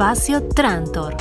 Espacio 0.00 0.42
Trantor. 0.44 1.14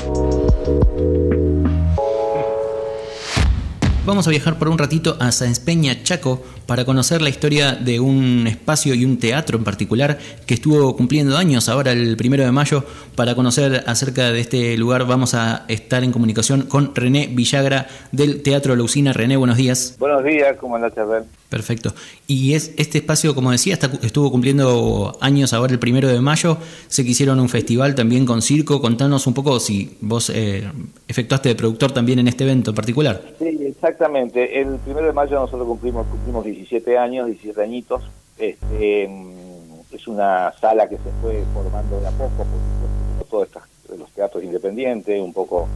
Vamos 4.05 4.25
a 4.25 4.29
viajar 4.29 4.57
por 4.57 4.69
un 4.69 4.77
ratito 4.77 5.17
a 5.19 5.33
Sáenz 5.33 5.59
Peña, 5.59 6.01
Chaco, 6.01 6.41
para 6.65 6.85
conocer 6.85 7.21
la 7.21 7.27
historia 7.27 7.73
de 7.73 7.99
un 7.99 8.47
espacio 8.47 8.95
y 8.95 9.03
un 9.03 9.19
teatro 9.19 9.57
en 9.57 9.65
particular 9.65 10.17
que 10.45 10.53
estuvo 10.53 10.95
cumpliendo 10.95 11.35
años 11.35 11.67
ahora 11.67 11.91
el 11.91 12.15
primero 12.15 12.45
de 12.45 12.53
mayo. 12.53 12.85
Para 13.17 13.35
conocer 13.35 13.83
acerca 13.85 14.31
de 14.31 14.39
este 14.39 14.77
lugar 14.77 15.05
vamos 15.05 15.33
a 15.33 15.65
estar 15.67 16.05
en 16.05 16.13
comunicación 16.13 16.61
con 16.61 16.95
René 16.95 17.27
Villagra 17.27 17.85
del 18.13 18.41
Teatro 18.43 18.77
La 18.77 18.83
Usina. 18.83 19.11
René, 19.11 19.35
buenos 19.35 19.57
días. 19.57 19.97
Buenos 19.99 20.23
días, 20.23 20.55
¿cómo 20.57 20.77
andás, 20.77 20.95
Chabel? 20.95 21.25
Perfecto. 21.49 21.93
Y 22.27 22.53
es 22.53 22.73
este 22.77 22.99
espacio, 22.99 23.33
como 23.33 23.51
decía, 23.51 23.73
estuvo 24.03 24.29
cumpliendo 24.29 25.17
años 25.19 25.51
ahora 25.51 25.73
el 25.73 25.79
primero 25.79 26.07
de 26.07 26.21
mayo. 26.21 26.57
Sé 26.87 27.03
que 27.03 27.09
hicieron 27.09 27.39
un 27.39 27.49
festival 27.49 27.95
también 27.95 28.23
con 28.23 28.43
circo. 28.43 28.79
Contanos 28.79 29.25
un 29.25 29.33
poco 29.33 29.59
si 29.59 29.97
vos 30.01 30.29
eh, 30.29 30.71
efectuaste 31.07 31.49
de 31.49 31.55
productor 31.55 31.91
también 31.91 32.19
en 32.19 32.27
este 32.27 32.43
evento 32.43 32.69
en 32.69 32.75
particular. 32.75 33.21
Sí, 33.39 33.57
exactamente. 33.65 34.61
El 34.61 34.77
primero 34.77 35.07
de 35.07 35.13
mayo 35.13 35.39
nosotros 35.39 35.67
cumplimos, 35.67 36.05
cumplimos 36.05 36.45
17 36.45 36.97
años, 36.99 37.25
17 37.25 37.63
añitos. 37.63 38.03
Este, 38.37 39.07
mm, 39.07 39.95
es 39.95 40.07
una 40.07 40.53
sala 40.61 40.87
que 40.87 40.97
se 40.97 41.11
fue 41.19 41.43
formando 41.51 41.99
de 41.99 42.07
a 42.07 42.11
poco, 42.11 42.45
por 42.45 43.25
supuesto, 43.25 43.61
todos 43.87 43.99
los 43.99 44.11
teatros 44.11 44.43
independientes, 44.43 45.19
un 45.19 45.33
poco 45.33 45.67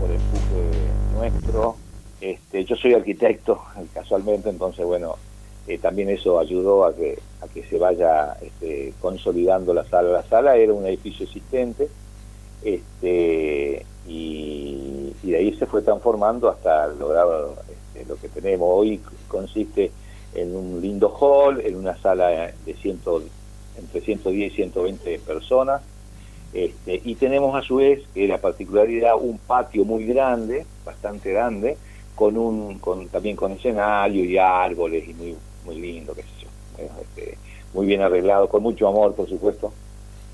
por 0.00 0.10
empuje 0.10 0.88
nuestro 1.14 1.76
este, 2.20 2.64
yo 2.64 2.76
soy 2.76 2.94
arquitecto, 2.94 3.62
casualmente, 3.94 4.48
entonces, 4.48 4.84
bueno, 4.84 5.16
eh, 5.66 5.78
también 5.78 6.08
eso 6.08 6.38
ayudó 6.38 6.84
a 6.84 6.94
que, 6.94 7.18
a 7.42 7.48
que 7.48 7.62
se 7.64 7.78
vaya 7.78 8.36
este, 8.40 8.94
consolidando 9.00 9.74
la 9.74 9.84
sala. 9.84 10.10
La 10.10 10.22
sala 10.22 10.56
era 10.56 10.72
un 10.72 10.86
edificio 10.86 11.26
existente 11.26 11.88
este, 12.62 13.84
y, 14.06 15.12
de 15.22 15.36
ahí 15.36 15.54
se 15.56 15.66
fue 15.66 15.82
transformando 15.82 16.48
hasta 16.48 16.86
lograr 16.88 17.26
este, 17.68 18.08
lo 18.08 18.16
que 18.16 18.28
tenemos. 18.28 18.68
Hoy 18.70 19.00
consiste 19.28 19.90
en 20.34 20.56
un 20.56 20.80
lindo 20.80 21.10
hall, 21.10 21.60
en 21.60 21.76
una 21.76 21.96
sala 21.98 22.52
de 22.64 22.74
ciento, 22.74 23.22
entre 23.76 24.00
110 24.00 24.52
y 24.52 24.56
120 24.56 25.18
personas. 25.20 25.82
Este, 26.54 27.02
y 27.04 27.14
tenemos 27.16 27.54
a 27.54 27.62
su 27.62 27.76
vez, 27.76 28.00
que 28.14 28.26
la 28.26 28.38
particularidad, 28.38 29.16
un 29.20 29.36
patio 29.36 29.84
muy 29.84 30.06
grande, 30.06 30.64
bastante 30.84 31.32
grande, 31.32 31.76
con 32.18 32.36
un 32.36 32.80
con, 32.80 33.06
también 33.08 33.36
con 33.36 33.52
escenario 33.52 34.24
y 34.24 34.36
árboles 34.36 35.08
y 35.08 35.14
muy 35.14 35.36
muy 35.64 35.76
lindo 35.76 36.12
qué 36.14 36.22
sé 36.22 36.28
yo 36.42 36.48
este, 37.00 37.38
muy 37.72 37.86
bien 37.86 38.02
arreglado 38.02 38.48
con 38.48 38.60
mucho 38.62 38.88
amor 38.88 39.14
por 39.14 39.28
supuesto. 39.28 39.72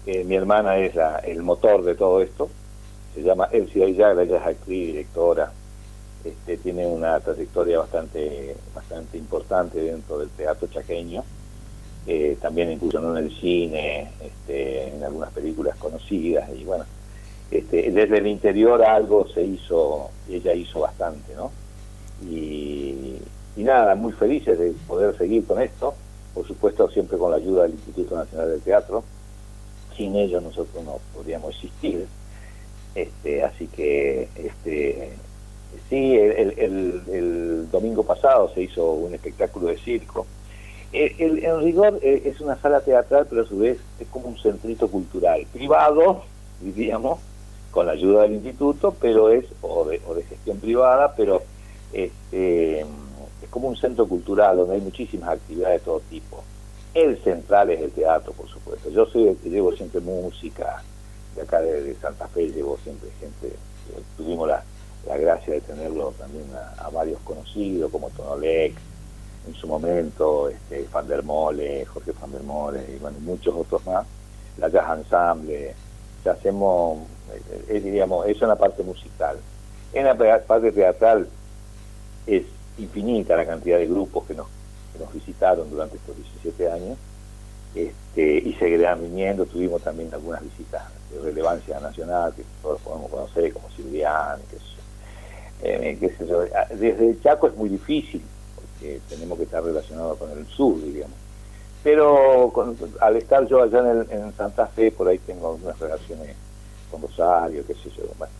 Eh, 0.06 0.24
mi 0.24 0.34
hermana 0.34 0.78
es 0.78 0.94
la, 0.94 1.18
el 1.18 1.42
motor 1.42 1.82
de 1.82 1.94
todo 1.94 2.22
esto. 2.22 2.48
Se 3.14 3.22
llama 3.22 3.48
Elsie 3.52 3.84
Ayala 3.84 4.22
ella 4.22 4.38
es 4.38 4.46
actriz 4.46 4.86
directora. 4.88 5.52
Este, 6.24 6.56
tiene 6.56 6.86
una 6.86 7.20
trayectoria 7.20 7.80
bastante 7.80 8.56
bastante 8.74 9.18
importante 9.18 9.78
dentro 9.80 10.18
del 10.18 10.30
teatro 10.30 10.68
chaqueño. 10.68 11.22
Eh, 12.06 12.38
también 12.40 12.72
incursionó 12.72 13.16
en 13.16 13.24
el 13.24 13.34
cine 13.34 14.10
este, 14.22 14.88
en 14.88 15.04
algunas 15.04 15.30
películas 15.32 15.76
conocidas 15.76 16.50
y 16.54 16.62
bueno 16.64 16.84
este, 17.50 17.90
desde 17.90 18.18
el 18.18 18.26
interior 18.26 18.82
algo 18.82 19.26
se 19.28 19.42
hizo 19.42 20.10
ella 20.28 20.52
hizo 20.52 20.80
bastante 20.80 21.34
no 21.34 21.50
y, 22.22 23.18
nada, 23.56 23.94
muy 23.94 24.12
felices 24.12 24.58
de 24.58 24.72
poder 24.86 25.16
seguir 25.16 25.46
con 25.46 25.60
esto, 25.60 25.94
por 26.34 26.46
supuesto 26.46 26.88
siempre 26.90 27.16
con 27.16 27.30
la 27.30 27.38
ayuda 27.38 27.62
del 27.62 27.72
Instituto 27.72 28.16
Nacional 28.16 28.50
del 28.50 28.60
Teatro, 28.60 29.04
sin 29.96 30.14
ellos 30.16 30.42
nosotros 30.42 30.84
no 30.84 30.98
podríamos 31.14 31.54
existir, 31.54 32.06
este, 32.94 33.42
así 33.42 33.66
que 33.68 34.28
este, 34.34 35.12
sí, 35.88 36.16
el, 36.16 37.68
domingo 37.70 38.02
pasado 38.04 38.52
se 38.54 38.62
hizo 38.62 38.92
un 38.92 39.14
espectáculo 39.14 39.68
de 39.68 39.78
circo. 39.78 40.26
en 40.92 41.60
rigor 41.62 41.98
eh, 42.02 42.22
es 42.26 42.40
una 42.40 42.56
sala 42.60 42.80
teatral, 42.80 43.26
pero 43.28 43.42
a 43.42 43.46
su 43.46 43.58
vez 43.58 43.78
es 43.98 44.06
como 44.08 44.28
un 44.28 44.38
centrito 44.38 44.88
cultural, 44.88 45.46
privado, 45.52 46.22
diríamos, 46.60 47.18
con 47.70 47.86
la 47.86 47.92
ayuda 47.92 48.22
del 48.22 48.34
instituto, 48.34 48.94
pero 49.00 49.30
es, 49.30 49.46
o 49.60 49.84
de, 49.84 50.00
o 50.06 50.14
de 50.14 50.22
gestión 50.22 50.58
privada, 50.58 51.14
pero 51.16 51.42
este, 51.94 52.80
es 52.80 53.48
como 53.50 53.68
un 53.68 53.76
centro 53.76 54.06
cultural 54.06 54.56
donde 54.56 54.74
hay 54.74 54.80
muchísimas 54.80 55.30
actividades 55.30 55.80
de 55.80 55.84
todo 55.84 56.00
tipo. 56.10 56.42
El 56.92 57.22
central 57.22 57.70
es 57.70 57.80
el 57.80 57.92
teatro, 57.92 58.32
por 58.32 58.48
supuesto. 58.48 58.90
Yo 58.90 59.06
soy 59.06 59.28
el 59.28 59.36
que 59.36 59.50
llevo 59.50 59.72
siempre 59.72 60.00
música, 60.00 60.82
de 61.34 61.42
acá 61.42 61.60
de, 61.60 61.94
Santa 61.96 62.28
Fe 62.28 62.48
llevo 62.48 62.78
siempre 62.82 63.10
gente, 63.20 63.56
tuvimos 64.16 64.48
la, 64.48 64.62
gracia 65.16 65.54
de 65.54 65.60
tenerlo 65.60 66.12
también 66.18 66.46
a, 66.78 66.88
varios 66.90 67.20
conocidos 67.20 67.90
como 67.90 68.10
Tonolec, 68.10 68.74
en 69.46 69.54
su 69.54 69.66
momento, 69.66 70.48
este, 70.48 70.86
Van 70.90 71.06
der 71.06 71.22
Mole, 71.22 71.84
Jorge 71.84 72.12
Van 72.18 72.32
der 72.32 72.42
Mole, 72.42 72.84
y 72.94 72.98
bueno, 72.98 73.18
muchos 73.20 73.54
otros 73.54 73.84
más, 73.84 74.06
la 74.56 74.68
Jazz 74.68 74.98
Ensemble, 74.98 75.74
hacemos, 76.30 77.00
eh, 77.32 77.64
eh, 77.68 77.80
diríamos, 77.80 78.26
eso 78.26 78.44
en 78.44 78.48
la 78.48 78.56
parte 78.56 78.82
musical. 78.82 79.36
En 79.92 80.04
la 80.04 80.16
parte 80.44 80.72
teatral 80.72 81.28
es 82.26 82.44
infinita 82.78 83.36
la 83.36 83.46
cantidad 83.46 83.78
de 83.78 83.86
grupos 83.86 84.24
que 84.26 84.34
nos, 84.34 84.46
nos 84.98 85.12
visitaron 85.12 85.70
durante 85.70 85.96
estos 85.96 86.16
17 86.16 86.70
años 86.70 86.98
este, 87.74 88.38
y 88.38 88.54
seguirán 88.54 89.02
viniendo. 89.02 89.46
Tuvimos 89.46 89.82
también 89.82 90.12
algunas 90.12 90.42
visitas 90.42 90.82
de 91.10 91.20
relevancia 91.20 91.80
nacional 91.80 92.32
que 92.34 92.44
todos 92.62 92.80
podemos 92.80 93.10
conocer, 93.10 93.52
como 93.52 93.70
Silvian, 93.70 94.40
eh, 95.62 95.96
qué 95.98 96.10
sé 96.10 96.26
yo. 96.26 96.42
Desde 96.76 97.20
Chaco 97.20 97.48
es 97.48 97.56
muy 97.56 97.68
difícil, 97.68 98.22
porque 98.54 99.00
tenemos 99.08 99.38
que 99.38 99.44
estar 99.44 99.62
relacionados 99.62 100.18
con 100.18 100.30
el 100.30 100.46
sur, 100.46 100.80
digamos. 100.82 101.16
Pero 101.82 102.52
al 103.00 103.16
estar 103.16 103.46
yo 103.46 103.62
allá 103.62 103.80
en, 103.80 104.06
en, 104.10 104.32
Santa 104.36 104.66
Fe, 104.66 104.90
por 104.90 105.06
ahí 105.06 105.18
tengo 105.18 105.50
algunas 105.50 105.78
relaciones 105.78 106.34
con 106.90 107.02
Rosario, 107.02 107.66
qué 107.66 107.74
sé 107.74 107.90
yo. 107.90 108.04
Bueno, 108.18 108.32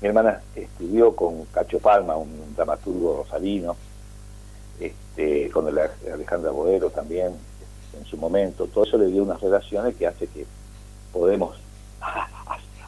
mi 0.00 0.08
hermana 0.08 0.40
estudió 0.54 1.14
con 1.16 1.44
Cacho 1.46 1.80
Palma, 1.80 2.16
un 2.16 2.54
dramaturgo 2.54 3.24
rosalino, 3.24 3.76
este, 4.78 5.50
con 5.50 5.66
Alejandra 5.66 6.52
Bodero 6.52 6.90
también, 6.90 7.32
en 7.98 8.04
su 8.04 8.16
momento. 8.16 8.66
Todo 8.66 8.84
eso 8.84 8.96
le 8.98 9.06
dio 9.06 9.24
unas 9.24 9.40
relaciones 9.40 9.96
que 9.96 10.06
hace 10.06 10.28
que 10.28 10.46
podemos 11.12 11.56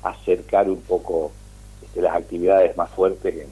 acercar 0.03 0.70
un 0.70 0.81
poco 0.82 1.32
este, 1.82 2.00
las 2.00 2.15
actividades 2.15 2.76
más 2.76 2.91
fuertes 2.91 3.47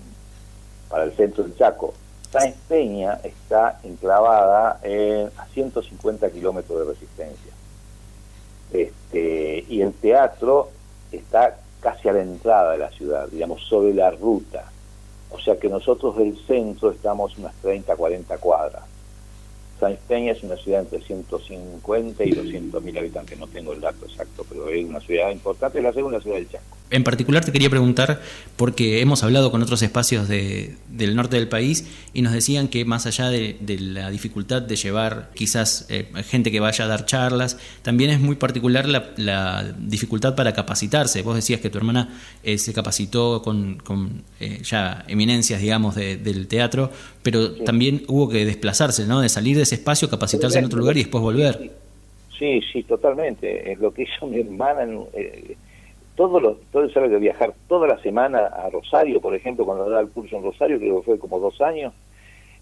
para 0.89 1.05
el 1.05 1.13
centro 1.13 1.43
del 1.43 1.57
Chaco. 1.57 1.95
Sáenz 2.31 2.57
Peña 2.69 3.19
está 3.25 3.81
enclavada 3.83 4.79
en, 4.83 5.31
a 5.37 5.47
150 5.47 6.31
kilómetros 6.31 6.79
de 6.79 6.93
resistencia. 6.93 7.53
Este, 8.73 9.65
y 9.67 9.81
el 9.81 9.95
teatro 9.95 10.71
está 11.11 11.59
casi 11.81 12.09
a 12.09 12.13
la 12.13 12.23
entrada 12.23 12.73
de 12.73 12.79
la 12.79 12.91
ciudad, 12.91 13.29
digamos, 13.29 13.63
sobre 13.63 13.95
la 13.95 14.11
ruta. 14.11 14.71
O 15.31 15.39
sea 15.39 15.59
que 15.59 15.69
nosotros 15.69 16.17
del 16.17 16.37
centro 16.47 16.91
estamos 16.91 17.37
unas 17.39 17.55
30, 17.57 17.95
40 17.95 18.39
cuadras. 18.39 18.83
San 19.79 19.97
Peña 20.09 20.33
es 20.33 20.43
una 20.43 20.57
ciudad 20.57 20.81
entre 20.81 21.01
150 21.01 22.25
y 22.25 22.31
200 22.31 22.83
mil 22.83 22.99
habitantes, 22.99 23.39
no 23.39 23.47
tengo 23.47 23.73
el 23.73 23.81
dato 23.81 24.07
exacto, 24.07 24.45
pero 24.49 24.69
es 24.69 24.85
una 24.85 25.01
ciudad 25.01 25.31
importante, 25.31 25.79
es 25.79 25.85
la 25.85 25.93
segunda 25.93 26.21
ciudad 26.21 26.37
del 26.37 26.51
Chaco. 26.51 26.78
En 26.91 27.05
particular 27.05 27.45
te 27.45 27.53
quería 27.53 27.69
preguntar, 27.69 28.23
porque 28.57 29.03
hemos 29.03 29.23
hablado 29.23 29.51
con 29.51 29.63
otros 29.63 29.83
espacios 29.83 30.27
de, 30.27 30.77
del 30.89 31.17
norte 31.17 31.37
del 31.37 31.47
país 31.47 31.87
y 32.15 32.23
nos 32.23 32.33
decían 32.33 32.69
que 32.69 32.85
más 32.87 33.07
allá 33.07 33.29
de, 33.29 33.57
la 33.79 34.11
dificultad 34.11 34.63
de 34.63 34.77
llevar 34.77 35.31
quizás 35.35 35.87
eh, 35.91 36.07
gente 36.25 36.51
que 36.51 36.61
vaya 36.61 36.87
a 36.87 36.89
dar 36.89 37.05
charlas, 37.05 37.59
también 37.83 38.11
es 38.11 38.21
muy 38.21 38.37
particular 38.37 38.87
la, 38.87 39.75
dificultad 39.79 40.35
para 40.35 40.55
capacitarse. 40.55 41.23
Vos 41.23 41.35
decías 41.35 41.61
que 41.61 41.69
tu 41.69 41.77
hermana 41.77 42.09
eh, 42.43 42.57
se 42.57 42.73
capacitó 42.73 43.43
con, 43.43 43.79
eh, 44.41 44.61
ya 44.63 45.05
eminencias, 45.09 45.61
digamos, 45.61 45.95
del 45.95 46.49
teatro, 46.49 46.91
pero 47.23 47.53
también 47.53 48.03
hubo 48.09 48.31
que 48.31 48.47
desplazarse, 48.47 49.07
¿no? 49.07 49.21
De 49.21 49.29
salir 49.29 49.57
de 49.57 49.65
ese 49.65 49.75
espacio, 49.75 50.09
capacitarse 50.09 50.59
en 50.59 50.65
otro 50.65 50.79
lugar 50.79 50.97
y 50.97 51.01
después 51.01 51.23
volver. 51.23 51.71
Sí, 52.39 52.61
sí, 52.73 52.83
totalmente. 52.85 53.73
Es 53.73 53.79
lo 53.79 53.93
que 53.93 54.03
hizo 54.05 54.27
mi 54.27 54.41
hermana. 54.41 54.85
En, 54.85 55.59
todos 56.19 56.43
los, 56.43 56.61
todo 56.73 56.83
el 56.83 56.93
sabe 56.93 57.09
de 57.09 57.21
viajar 57.21 57.55
toda 57.69 57.87
la 57.87 57.97
semana 58.03 58.47
a 58.47 58.69
Rosario, 58.71 59.21
por 59.21 59.37
ejemplo, 59.37 59.65
cuando 59.65 59.89
da 59.89 60.01
el 60.01 60.09
curso 60.09 60.37
en 60.37 60.43
Rosario, 60.43 60.81
que 60.81 60.93
fue 61.05 61.17
como 61.17 61.39
dos 61.39 61.61
años, 61.61 61.95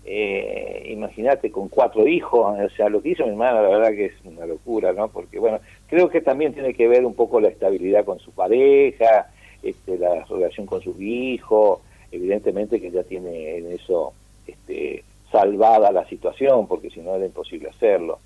eh, 0.05 0.88
imagínate, 0.91 1.50
con 1.50 1.70
cuatro 1.70 2.06
hijos, 2.06 2.55
o 2.61 2.76
sea, 2.76 2.91
lo 2.91 3.00
que 3.00 3.08
hizo 3.08 3.25
mi 3.25 3.31
hermana, 3.31 3.62
la 3.62 3.69
verdad 3.70 3.93
que 3.93 4.05
es 4.05 4.12
una 4.26 4.44
locura, 4.44 4.93
¿no? 4.93 5.08
Porque, 5.08 5.38
bueno, 5.38 5.61
creo 5.88 6.11
que 6.11 6.20
también 6.20 6.53
tiene 6.53 6.75
que 6.75 6.87
ver 6.87 7.06
un 7.06 7.14
poco 7.14 7.41
la 7.41 7.49
estabilidad 7.49 8.05
con 8.05 8.19
su 8.19 8.31
pareja, 8.31 9.31
este, 9.62 9.97
la 9.97 10.23
relación 10.26 10.67
con 10.67 10.82
sus 10.82 11.00
hijos, 11.00 11.81
evidentemente 12.12 12.79
que 12.79 12.91
ya 12.91 13.05
tiene 13.05 13.56
en 13.56 13.73
eso 13.73 14.12
este, 14.47 15.02
salvada 15.32 15.91
la 15.93 16.06
situación, 16.06 16.67
porque 16.69 16.91
si 16.91 17.00
no 17.00 17.14
era 17.14 17.25
imposible 17.25 17.70
hacerlo. 17.70 18.19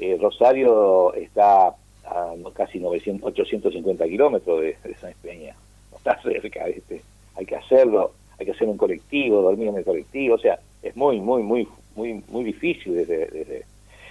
Eh, 0.00 0.18
Rosario 0.20 1.14
está 1.14 1.76
a 2.04 2.34
casi 2.54 2.78
900, 2.78 3.28
850 3.28 4.04
kilómetros 4.06 4.60
de, 4.60 4.76
San 5.00 5.12
Peña. 5.22 5.54
No 5.90 5.98
está 5.98 6.20
cerca, 6.22 6.66
¿viste? 6.66 7.02
hay 7.34 7.46
que 7.46 7.56
hacerlo, 7.56 8.12
hay 8.38 8.46
que 8.46 8.52
hacer 8.52 8.68
un 8.68 8.76
colectivo, 8.76 9.42
dormir 9.42 9.68
en 9.68 9.76
el 9.76 9.84
colectivo, 9.84 10.34
o 10.34 10.38
sea, 10.38 10.58
es 10.82 10.96
muy, 10.96 11.20
muy, 11.20 11.42
muy, 11.42 11.68
muy, 11.94 12.22
muy 12.28 12.44
difícil 12.44 12.94
desde, 12.94 13.64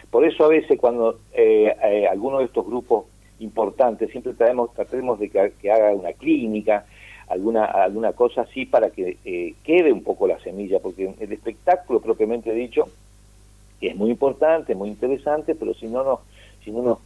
Por 0.09 0.25
eso 0.25 0.45
a 0.45 0.49
veces 0.49 0.79
cuando 0.79 1.19
eh, 1.33 1.75
eh, 1.83 2.07
algunos 2.07 2.39
de 2.39 2.45
estos 2.45 2.65
grupos 2.65 3.05
importantes 3.39 4.09
siempre 4.11 4.33
traemos, 4.33 4.73
tratemos 4.73 5.19
de 5.19 5.29
que, 5.29 5.71
haga 5.71 5.93
una 5.93 6.13
clínica, 6.13 6.85
alguna 7.27 7.65
alguna 7.65 8.11
cosa 8.13 8.41
así 8.41 8.65
para 8.65 8.89
que 8.89 9.17
eh, 9.23 9.53
quede 9.63 9.91
un 9.91 10.03
poco 10.03 10.27
la 10.27 10.39
semilla, 10.39 10.79
porque 10.79 11.13
el 11.19 11.31
espectáculo 11.31 12.01
propiamente 12.01 12.53
dicho 12.53 12.87
es 13.79 13.95
muy 13.95 14.11
importante, 14.11 14.75
muy 14.75 14.89
interesante, 14.89 15.55
pero 15.55 15.73
si 15.73 15.87
no 15.87 16.03
no, 16.03 16.21
si 16.63 16.71
no 16.71 16.83
no, 16.83 16.99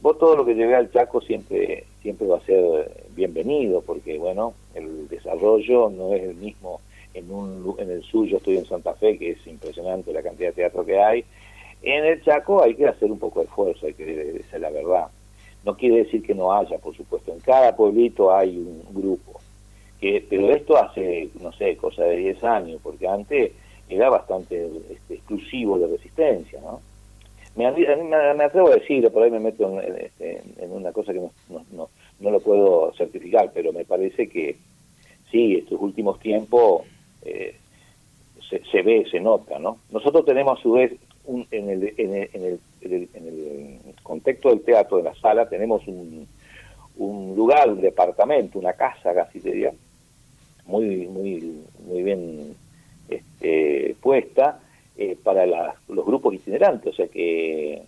vos 0.00 0.18
todo 0.18 0.36
lo 0.36 0.44
que 0.44 0.54
llegue 0.54 0.74
al 0.74 0.90
Chaco 0.90 1.20
siempre 1.20 1.84
siempre 2.02 2.26
va 2.26 2.38
a 2.38 2.40
ser 2.40 3.06
bienvenido, 3.10 3.82
porque 3.82 4.18
bueno, 4.18 4.54
el 4.74 5.08
desarrollo 5.08 5.90
no 5.90 6.14
es 6.14 6.22
el 6.22 6.34
mismo 6.34 6.80
en 7.14 7.30
un 7.30 7.76
en 7.78 7.90
el 7.90 8.02
suyo 8.02 8.38
estoy 8.38 8.58
en 8.58 8.66
Santa 8.66 8.94
Fe, 8.94 9.16
que 9.18 9.30
es 9.32 9.46
impresionante 9.46 10.12
la 10.12 10.22
cantidad 10.22 10.48
de 10.48 10.54
teatro 10.54 10.84
que 10.84 11.00
hay. 11.00 11.24
En 11.82 12.04
el 12.04 12.22
Chaco 12.22 12.62
hay 12.62 12.74
que 12.74 12.86
hacer 12.86 13.10
un 13.10 13.18
poco 13.18 13.40
de 13.40 13.46
esfuerzo, 13.46 13.86
hay 13.86 13.94
que 13.94 14.04
decir 14.04 14.60
la 14.60 14.70
verdad. 14.70 15.08
No 15.64 15.76
quiere 15.76 15.98
decir 15.98 16.22
que 16.22 16.34
no 16.34 16.52
haya, 16.52 16.78
por 16.78 16.94
supuesto. 16.96 17.32
En 17.32 17.40
cada 17.40 17.74
pueblito 17.74 18.34
hay 18.34 18.56
un 18.56 18.82
grupo. 18.92 19.40
Que, 20.00 20.24
pero 20.28 20.50
esto 20.50 20.76
hace, 20.76 21.28
no 21.40 21.52
sé, 21.52 21.76
cosa 21.76 22.04
de 22.04 22.16
10 22.16 22.44
años, 22.44 22.80
porque 22.82 23.08
antes 23.08 23.52
era 23.88 24.10
bastante 24.10 24.68
este, 24.90 25.14
exclusivo 25.14 25.78
de 25.78 25.86
resistencia, 25.88 26.60
¿no? 26.60 26.80
Me, 27.56 27.66
atrevo 27.66 28.68
a 28.68 28.74
decirlo, 28.76 29.10
por 29.12 29.22
ahí 29.22 29.30
me 29.30 29.38
meto 29.38 29.80
en, 29.80 29.96
este, 29.96 30.42
una 30.68 30.92
cosa 30.92 31.12
que 31.12 31.20
no, 31.20 31.88
no, 32.20 32.30
lo 32.30 32.40
puedo 32.40 32.92
certificar, 32.94 33.52
pero 33.54 33.72
me 33.72 33.84
parece 33.84 34.28
que 34.28 34.56
sí, 35.30 35.54
estos 35.54 35.80
últimos 35.80 36.18
tiempos 36.18 36.82
eh, 37.22 37.54
se, 38.48 38.82
ve, 38.82 39.06
se 39.08 39.20
nota, 39.20 39.60
¿no? 39.60 39.78
Nosotros 39.90 40.24
tenemos 40.24 40.58
a 40.58 40.62
su 40.62 40.72
vez 40.72 40.92
en, 41.52 41.70
el, 41.70 41.94
en, 41.96 42.14
el, 42.14 42.58
en, 42.82 43.26
el, 43.26 43.78
contexto 44.02 44.50
del 44.50 44.62
teatro, 44.62 44.96
de 44.96 45.04
la 45.04 45.14
sala, 45.14 45.48
tenemos 45.48 45.86
un, 45.86 46.26
un 46.96 47.36
lugar, 47.36 47.70
un 47.70 47.80
departamento, 47.80 48.58
una 48.58 48.72
casa 48.72 49.14
casi 49.14 49.38
diría, 49.38 49.72
muy, 50.66 51.06
muy, 51.06 51.62
muy 51.86 52.02
bien 52.02 52.56
este, 53.08 53.94
puesta 54.00 54.60
eh, 54.96 55.16
para 55.22 55.74
los 55.88 56.06
grupos 56.06 56.34
itinerantes, 56.34 56.92
o 56.92 56.96
sea 56.96 57.08
que 57.08 57.82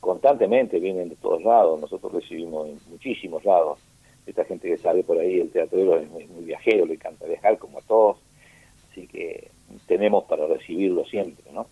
constantemente 0.00 0.78
vienen 0.80 1.08
de 1.08 1.16
todos 1.16 1.42
lados, 1.42 1.80
nosotros 1.80 2.12
recibimos 2.12 2.68
en 2.68 2.78
muchísimos 2.88 3.44
lados, 3.44 3.78
esta 4.26 4.44
gente 4.44 4.68
que 4.68 4.78
sale 4.78 5.02
por 5.02 5.18
ahí, 5.18 5.40
el 5.40 5.50
teatro 5.50 5.98
es 5.98 6.08
muy, 6.10 6.26
muy 6.26 6.44
viajero, 6.44 6.86
le 6.86 6.94
encanta 6.94 7.26
viajar 7.26 7.58
como 7.58 7.78
a 7.78 7.82
todos, 7.82 8.18
así 8.90 9.06
que 9.06 9.48
tenemos 9.86 10.24
para 10.24 10.46
recibirlo 10.46 11.04
siempre, 11.04 11.44
¿no? 11.52 11.66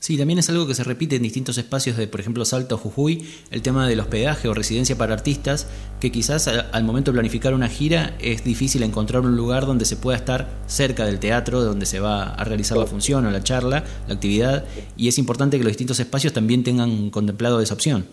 Sí, 0.00 0.16
también 0.16 0.38
es 0.38 0.48
algo 0.48 0.66
que 0.66 0.72
se 0.72 0.82
repite 0.82 1.16
en 1.16 1.22
distintos 1.22 1.58
espacios 1.58 1.98
de, 1.98 2.08
por 2.08 2.20
ejemplo, 2.20 2.46
Salto 2.46 2.76
o 2.76 2.78
Jujuy, 2.78 3.22
el 3.50 3.60
tema 3.60 3.86
del 3.86 4.00
hospedaje 4.00 4.48
o 4.48 4.54
residencia 4.54 4.96
para 4.96 5.12
artistas, 5.12 5.70
que 6.00 6.10
quizás 6.10 6.48
al, 6.48 6.84
momento 6.84 7.10
de 7.10 7.16
planificar 7.16 7.52
una 7.52 7.68
gira 7.68 8.14
es 8.18 8.42
difícil 8.42 8.82
encontrar 8.82 9.20
un 9.20 9.36
lugar 9.36 9.66
donde 9.66 9.84
se 9.84 9.98
pueda 9.98 10.16
estar 10.16 10.48
cerca 10.64 11.04
del 11.04 11.20
teatro, 11.20 11.60
donde 11.60 11.84
se 11.84 12.00
va 12.00 12.32
a 12.32 12.44
realizar 12.44 12.78
la 12.78 12.86
función 12.86 13.26
o 13.26 13.30
la 13.30 13.42
charla, 13.42 13.84
la 14.08 14.14
actividad, 14.14 14.64
y 14.96 15.08
es 15.08 15.18
importante 15.18 15.58
que 15.58 15.64
los 15.64 15.72
distintos 15.72 16.00
espacios 16.00 16.32
también 16.32 16.64
tengan 16.64 17.10
contemplado 17.10 17.60
esa 17.60 17.74
opción. 17.74 18.06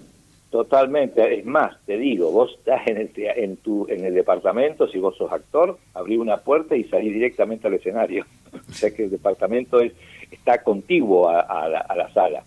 Totalmente, 0.50 1.40
es 1.40 1.46
más, 1.46 1.78
te 1.86 1.98
digo, 1.98 2.32
vos 2.32 2.54
estás 2.58 2.86
en 2.88 2.98
el, 2.98 3.12
en 3.16 3.58
tu, 3.58 3.88
en 3.88 4.04
el 4.04 4.14
departamento, 4.14 4.90
si 4.90 4.98
vos 5.00 5.16
sos 5.16 5.32
actor, 5.32 5.78
abrí 5.94 6.18
una 6.18 6.38
puerta 6.38 6.76
y 6.76 6.84
salí 6.84 7.12
directamente 7.12 7.68
al 7.68 7.76
escenario. 7.76 8.26
o 8.70 8.74
sea 8.74 8.92
que 8.92 9.06
el 9.06 9.10
departamento 9.10 9.80
es 9.80 9.94
está 10.32 10.64
contiguo 10.64 11.30
a, 11.30 11.68
la, 11.68 12.14
sala. 12.14 12.44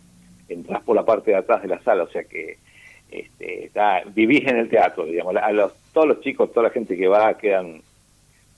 Entras 0.48 0.82
por 0.82 0.96
la 0.96 1.04
parte 1.04 1.30
de 1.30 1.36
atrás 1.36 1.62
de 1.62 1.68
la 1.68 1.82
sala, 1.82 2.04
o 2.04 2.08
sea 2.08 2.24
que 2.24 2.58
este, 3.10 3.66
está, 3.66 4.02
vivís 4.06 4.46
en 4.46 4.56
el 4.56 4.68
teatro, 4.68 5.04
digamos. 5.04 5.36
A 5.36 5.52
los, 5.52 5.72
todos 5.92 6.08
los 6.08 6.20
chicos, 6.20 6.52
toda 6.52 6.68
la 6.68 6.72
gente 6.72 6.96
que 6.96 7.08
va 7.08 7.36
quedan 7.36 7.82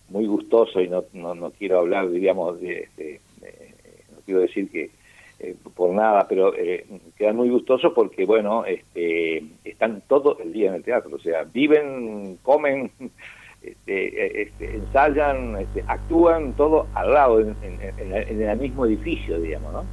muy 0.09 0.27
gustosos 0.27 0.83
y 0.83 0.89
no, 0.89 1.05
no, 1.13 1.51
quiero 1.51 1.79
hablar, 1.79 2.11
digamos, 2.11 2.61
de, 2.61 2.89
no 4.11 4.19
quiero 4.25 4.41
decir 4.41 4.71
que 4.71 4.91
eh, 5.43 5.57
por 5.75 5.93
nada, 5.93 6.27
pero 6.29 6.55
eh, 6.57 6.87
quedan 7.17 7.37
muy 7.37 7.49
gustosos 7.49 7.93
porque, 7.95 8.25
bueno, 8.25 8.65
este, 8.65 9.43
están 9.65 10.03
todo 10.07 10.39
el 10.39 10.53
día 10.53 10.69
en 10.69 10.75
el 10.75 10.85
teatro, 10.85 11.17
o 11.17 11.19
sea, 11.19 11.45
viven, 11.45 12.39
comen, 12.43 12.93
este, 13.63 14.43
este, 14.43 14.75
ensayan, 14.75 15.57
este, 15.57 15.85
actúan 15.87 16.53
todo 16.55 16.89
al 16.95 17.15
lado, 17.15 17.41
en, 17.41 17.57
el 17.63 18.59
mismo 18.59 18.87
edificio, 18.87 19.41
digamos, 19.41 19.73
¿no? 19.73 19.85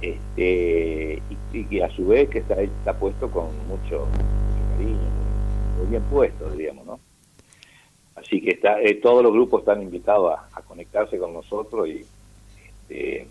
Este, 0.00 1.20
y, 1.52 1.64
que 1.64 1.84
a 1.84 1.90
su 1.90 2.06
vez 2.06 2.30
que 2.30 2.38
está, 2.38 2.60
está 2.62 2.98
puesto 2.98 3.30
con 3.30 3.46
mucho, 3.66 4.06
cariño, 4.72 4.96
muy, 5.76 5.86
bien 5.90 6.02
puesto, 6.04 6.48
digamos, 6.50 6.86
¿no? 6.86 7.00
Así 8.14 8.40
que 8.40 8.52
está, 8.52 8.80
eh, 8.80 8.94
todos 8.94 9.22
los 9.22 9.32
grupos 9.32 9.60
están 9.60 9.82
invitados 9.82 10.38
a, 10.52 10.62
conectarse 10.62 11.18
con 11.18 11.34
nosotros 11.34 11.88
y, 11.88 12.04
este, 12.88 13.26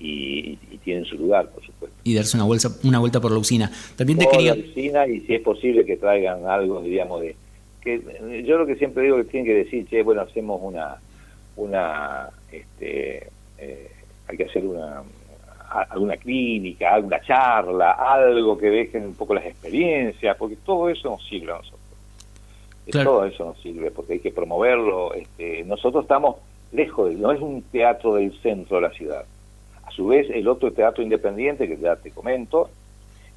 y, 0.00 0.56
tienen 0.82 1.04
su 1.04 1.16
lugar, 1.16 1.50
por 1.50 1.64
supuesto. 1.64 1.96
Y 2.02 2.14
darse 2.14 2.36
una 2.36 2.46
vuelta, 2.46 2.68
una 2.82 2.98
vuelta 2.98 3.20
por 3.20 3.30
la 3.30 3.38
usina. 3.38 3.70
También 3.96 4.18
te 4.18 4.26
quería... 4.26 4.54
La 4.54 4.62
usina 4.62 5.06
y 5.06 5.20
si 5.20 5.34
es 5.34 5.42
posible 5.42 5.84
que 5.84 5.98
traigan 5.98 6.46
algo, 6.46 6.80
digamos, 6.80 7.20
de 7.20 7.36
que 7.80 8.42
yo 8.44 8.58
lo 8.58 8.66
que 8.66 8.76
siempre 8.76 9.04
digo 9.04 9.16
que 9.16 9.24
tienen 9.24 9.46
que 9.46 9.64
decir, 9.64 9.86
che, 9.88 10.02
bueno, 10.02 10.22
hacemos 10.22 10.60
una, 10.62 10.96
una, 11.56 12.28
este, 12.50 13.28
eh, 13.58 13.90
hay 14.28 14.36
que 14.36 14.44
hacer 14.44 14.64
una, 14.64 15.02
alguna 15.70 16.16
clínica, 16.16 16.94
alguna 16.94 17.20
charla, 17.20 17.92
algo 17.92 18.58
que 18.58 18.70
dejen 18.70 19.06
un 19.06 19.14
poco 19.14 19.34
las 19.34 19.46
experiencias, 19.46 20.36
porque 20.36 20.56
todo 20.56 20.88
eso 20.88 21.10
nos 21.10 21.26
sirve 21.26 21.52
a 21.52 21.56
nosotros. 21.56 21.80
Todo 22.90 23.24
eso 23.24 23.44
nos 23.44 23.60
sirve, 23.60 23.90
porque 23.92 24.14
hay 24.14 24.18
que 24.18 24.32
promoverlo. 24.32 25.14
Este, 25.14 25.62
nosotros 25.64 26.04
estamos 26.04 26.36
lejos, 26.72 27.12
no 27.14 27.30
es 27.30 27.40
un 27.40 27.62
teatro 27.62 28.14
del 28.14 28.32
centro 28.40 28.76
de 28.76 28.82
la 28.82 28.90
ciudad. 28.90 29.24
A 29.84 29.90
su 29.92 30.08
vez, 30.08 30.28
el 30.30 30.48
otro 30.48 30.72
teatro 30.72 31.02
independiente, 31.02 31.68
que 31.68 31.76
ya 31.76 31.96
te 31.96 32.10
comento, 32.10 32.68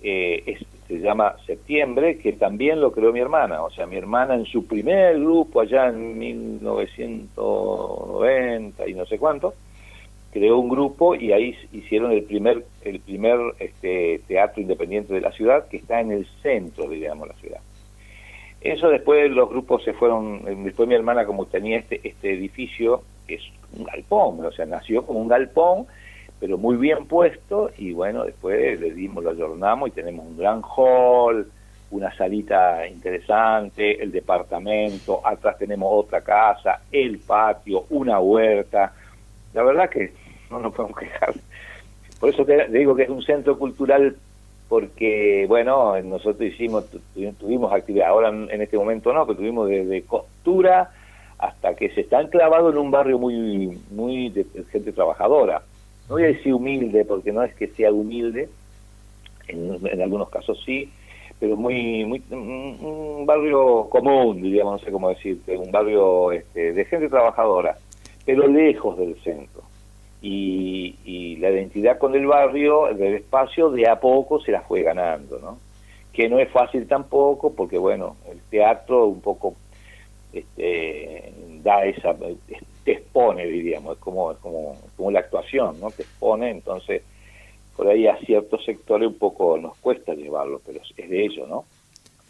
eh, 0.03 0.59
se 0.87 0.99
llama 0.99 1.35
Septiembre, 1.45 2.17
que 2.17 2.33
también 2.33 2.81
lo 2.81 2.91
creó 2.91 3.13
mi 3.13 3.21
hermana. 3.21 3.63
O 3.63 3.71
sea, 3.71 3.87
mi 3.87 3.95
hermana 3.95 4.35
en 4.35 4.45
su 4.45 4.67
primer 4.67 5.17
grupo, 5.19 5.61
allá 5.61 5.87
en 5.87 6.19
1990 6.19 8.87
y 8.87 8.93
no 8.93 9.05
sé 9.05 9.17
cuánto, 9.17 9.53
creó 10.31 10.59
un 10.59 10.67
grupo 10.67 11.15
y 11.15 11.31
ahí 11.31 11.55
hicieron 11.71 12.11
el 12.11 12.23
primer 12.23 12.65
el 12.83 12.99
primer 12.99 13.39
este, 13.59 14.19
teatro 14.27 14.61
independiente 14.61 15.13
de 15.13 15.21
la 15.21 15.31
ciudad, 15.31 15.69
que 15.69 15.77
está 15.77 16.01
en 16.01 16.11
el 16.11 16.27
centro, 16.41 16.89
digamos, 16.89 17.29
la 17.29 17.35
ciudad. 17.35 17.61
Eso 18.59 18.89
después 18.89 19.31
los 19.31 19.47
grupos 19.49 19.83
se 19.83 19.93
fueron, 19.93 20.41
eh, 20.47 20.55
después 20.63 20.85
mi 20.87 20.95
hermana 20.95 21.25
como 21.25 21.45
tenía 21.45 21.77
este, 21.77 22.01
este 22.03 22.33
edificio, 22.33 23.03
es 23.27 23.41
un 23.77 23.83
galpón, 23.85 24.43
o 24.45 24.51
sea, 24.51 24.65
nació 24.65 25.05
como 25.05 25.19
un 25.19 25.27
galpón, 25.27 25.85
pero 26.43 26.57
muy 26.57 26.75
bien 26.75 27.05
puesto 27.05 27.71
y 27.77 27.93
bueno, 27.93 28.25
después 28.25 28.77
le 28.77 28.91
dimos, 28.91 29.23
lo 29.23 29.29
ayornamos 29.29 29.87
y 29.87 29.91
tenemos 29.93 30.25
un 30.25 30.37
gran 30.37 30.61
hall, 30.61 31.49
una 31.89 32.13
salita 32.17 32.85
interesante, 32.85 34.03
el 34.03 34.11
departamento, 34.11 35.25
atrás 35.25 35.57
tenemos 35.57 35.87
otra 35.89 36.19
casa, 36.19 36.81
el 36.91 37.19
patio, 37.19 37.85
una 37.91 38.19
huerta. 38.19 38.91
La 39.53 39.63
verdad 39.63 39.89
que 39.89 40.11
no 40.51 40.59
nos 40.59 40.73
podemos 40.73 40.99
quejar. 40.99 41.33
Por 42.19 42.29
eso 42.29 42.43
te, 42.43 42.67
digo 42.67 42.93
que 42.93 43.03
es 43.03 43.09
un 43.09 43.23
centro 43.23 43.57
cultural 43.57 44.17
porque, 44.67 45.45
bueno, 45.47 45.97
nosotros 46.01 46.41
hicimos, 46.41 46.89
tuvimos 47.39 47.71
actividad, 47.71 48.09
ahora 48.09 48.27
en 48.27 48.61
este 48.61 48.77
momento 48.77 49.13
no, 49.13 49.25
pero 49.25 49.37
tuvimos 49.37 49.69
desde 49.69 50.03
costura 50.03 50.91
hasta 51.37 51.73
que 51.73 51.87
se 51.91 52.01
está 52.01 52.19
enclavado 52.19 52.69
en 52.69 52.77
un 52.79 52.91
barrio 52.91 53.17
muy, 53.17 53.79
muy 53.91 54.27
de 54.27 54.45
gente 54.73 54.91
trabajadora 54.91 55.61
no 56.09 56.15
voy 56.15 56.23
a 56.23 56.27
decir 56.27 56.53
humilde, 56.53 57.05
porque 57.05 57.31
no 57.31 57.43
es 57.43 57.53
que 57.55 57.67
sea 57.67 57.91
humilde, 57.91 58.49
en, 59.47 60.01
algunos 60.01 60.29
casos 60.29 60.61
sí, 60.65 60.89
pero 61.39 61.55
muy, 61.55 62.05
muy 62.05 62.21
un 62.31 63.25
barrio 63.25 63.89
común, 63.89 64.41
diríamos, 64.41 64.81
no 64.81 64.85
sé 64.85 64.91
cómo 64.91 65.09
decirte, 65.09 65.57
un 65.57 65.71
barrio 65.71 66.31
este, 66.31 66.73
de 66.73 66.85
gente 66.85 67.09
trabajadora, 67.09 67.77
pero 68.25 68.47
lejos 68.47 68.97
del 68.97 69.15
centro. 69.21 69.63
Y, 70.21 70.95
y, 71.03 71.35
la 71.35 71.51
identidad 71.51 71.97
con 71.97 72.15
el 72.15 72.25
barrio, 72.25 72.87
el 72.87 73.01
espacio, 73.15 73.69
de 73.71 73.89
a 73.89 73.99
poco 73.99 74.39
se 74.39 74.53
la 74.53 74.61
fue 74.61 74.81
ganando, 74.81 75.37
¿no? 75.39 75.57
Que 76.13 76.29
no 76.29 76.39
es 76.39 76.49
fácil 76.49 76.87
tampoco, 76.87 77.53
porque 77.53 77.77
bueno, 77.77 78.15
el 78.31 78.39
teatro 78.49 79.07
un 79.07 79.19
poco 79.19 79.55
este, 80.31 81.33
da 81.61 81.83
esa, 81.83 82.15
te 82.83 82.93
expone, 82.93 83.45
diríamos, 83.45 83.97
como, 83.97 84.33
como, 84.35 84.77
como 84.95 85.11
la 85.11 85.19
actuación, 85.19 85.79
¿no? 85.79 85.91
Te 85.91 86.03
expone, 86.03 86.51
entonces 86.51 87.03
por 87.75 87.87
ahí 87.87 88.07
a 88.07 88.17
ciertos 88.17 88.63
sectores 88.65 89.07
un 89.07 89.17
poco 89.17 89.57
nos 89.57 89.75
cuesta 89.77 90.13
llevarlo, 90.13 90.61
pero 90.65 90.79
es 90.95 91.09
de 91.09 91.25
ello, 91.25 91.47
¿no? 91.47 91.65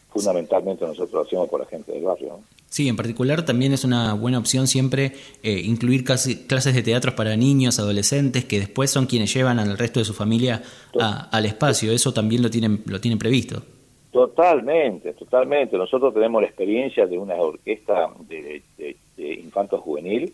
Fundamentalmente 0.10 0.86
nosotros 0.86 1.14
lo 1.14 1.22
hacemos 1.22 1.50
por 1.50 1.60
la 1.60 1.66
gente 1.66 1.92
del 1.92 2.04
barrio, 2.04 2.30
¿no? 2.30 2.40
Sí, 2.74 2.88
en 2.88 2.96
particular 2.96 3.46
también 3.46 3.72
es 3.72 3.84
una 3.84 4.16
buena 4.16 4.40
opción 4.40 4.66
siempre 4.66 5.12
eh, 5.44 5.62
incluir 5.64 6.04
casi, 6.04 6.48
clases 6.48 6.74
de 6.74 6.82
teatro 6.82 7.16
para 7.16 7.36
niños, 7.36 7.78
adolescentes, 7.78 8.46
que 8.46 8.60
después 8.60 8.90
son 8.90 9.06
quienes 9.06 9.32
llevan 9.32 9.60
al 9.60 9.78
resto 9.78 10.00
de 10.00 10.06
su 10.06 10.16
familia 10.16 10.64
al 11.00 11.46
espacio. 11.46 11.92
Eso 11.92 12.14
también 12.14 12.42
lo 12.42 12.50
tienen, 12.50 12.82
lo 12.88 13.00
tienen 13.00 13.20
previsto. 13.20 13.62
Totalmente, 14.10 15.14
totalmente. 15.14 15.78
Nosotros 15.78 16.16
tenemos 16.16 16.42
la 16.42 16.48
experiencia 16.48 17.06
de 17.06 17.16
una 17.16 17.36
orquesta 17.36 18.10
de, 18.28 18.64
de, 18.78 19.34
infanto 19.36 19.78
juvenil 19.78 20.34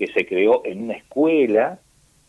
que 0.00 0.06
se 0.06 0.24
creó 0.24 0.62
en 0.64 0.84
una 0.84 0.94
escuela 0.94 1.78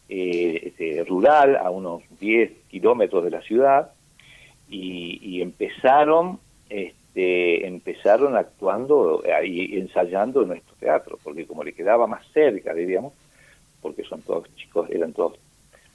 eh, 0.09 0.59
este, 0.61 1.05
rural 1.05 1.55
a 1.55 1.69
unos 1.69 2.03
10 2.19 2.51
kilómetros 2.69 3.23
de 3.23 3.31
la 3.31 3.41
ciudad 3.41 3.91
y, 4.69 5.41
empezaron 5.41 6.39
este, 6.69 7.65
empezaron 7.65 8.35
actuando 8.35 9.23
y 9.43 9.79
ensayando 9.79 10.41
en 10.41 10.49
nuestro 10.49 10.75
teatro, 10.81 11.17
porque 11.23 11.45
como 11.45 11.63
le 11.63 11.71
quedaba 11.71 12.07
más 12.07 12.25
cerca, 12.33 12.73
diríamos, 12.73 13.13
porque 13.81 14.03
son 14.03 14.21
todos 14.21 14.53
chicos, 14.55 14.89
eran 14.89 15.13
todos. 15.13 15.39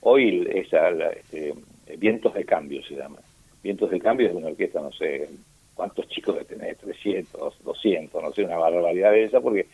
Hoy 0.01 0.49
esa, 0.55 0.89
este, 0.89 1.53
Vientos 1.99 2.33
de 2.33 2.45
Cambio 2.45 2.83
se 2.85 2.95
llama. 2.95 3.19
Vientos 3.63 3.91
de 3.91 4.01
Cambio 4.01 4.29
es 4.29 4.35
una 4.35 4.49
orquesta, 4.49 4.81
no 4.81 4.93
sé 4.93 5.29
cuántos 5.75 6.09
chicos 6.09 6.37
de 6.37 6.45
tener, 6.47 6.75
300, 6.77 7.63
200, 7.63 8.23
no 8.23 8.33
sé, 8.33 8.45
una 8.45 8.57
barbaridad 8.57 9.13
de 9.13 9.25
esa, 9.25 9.41
porque 9.43 9.67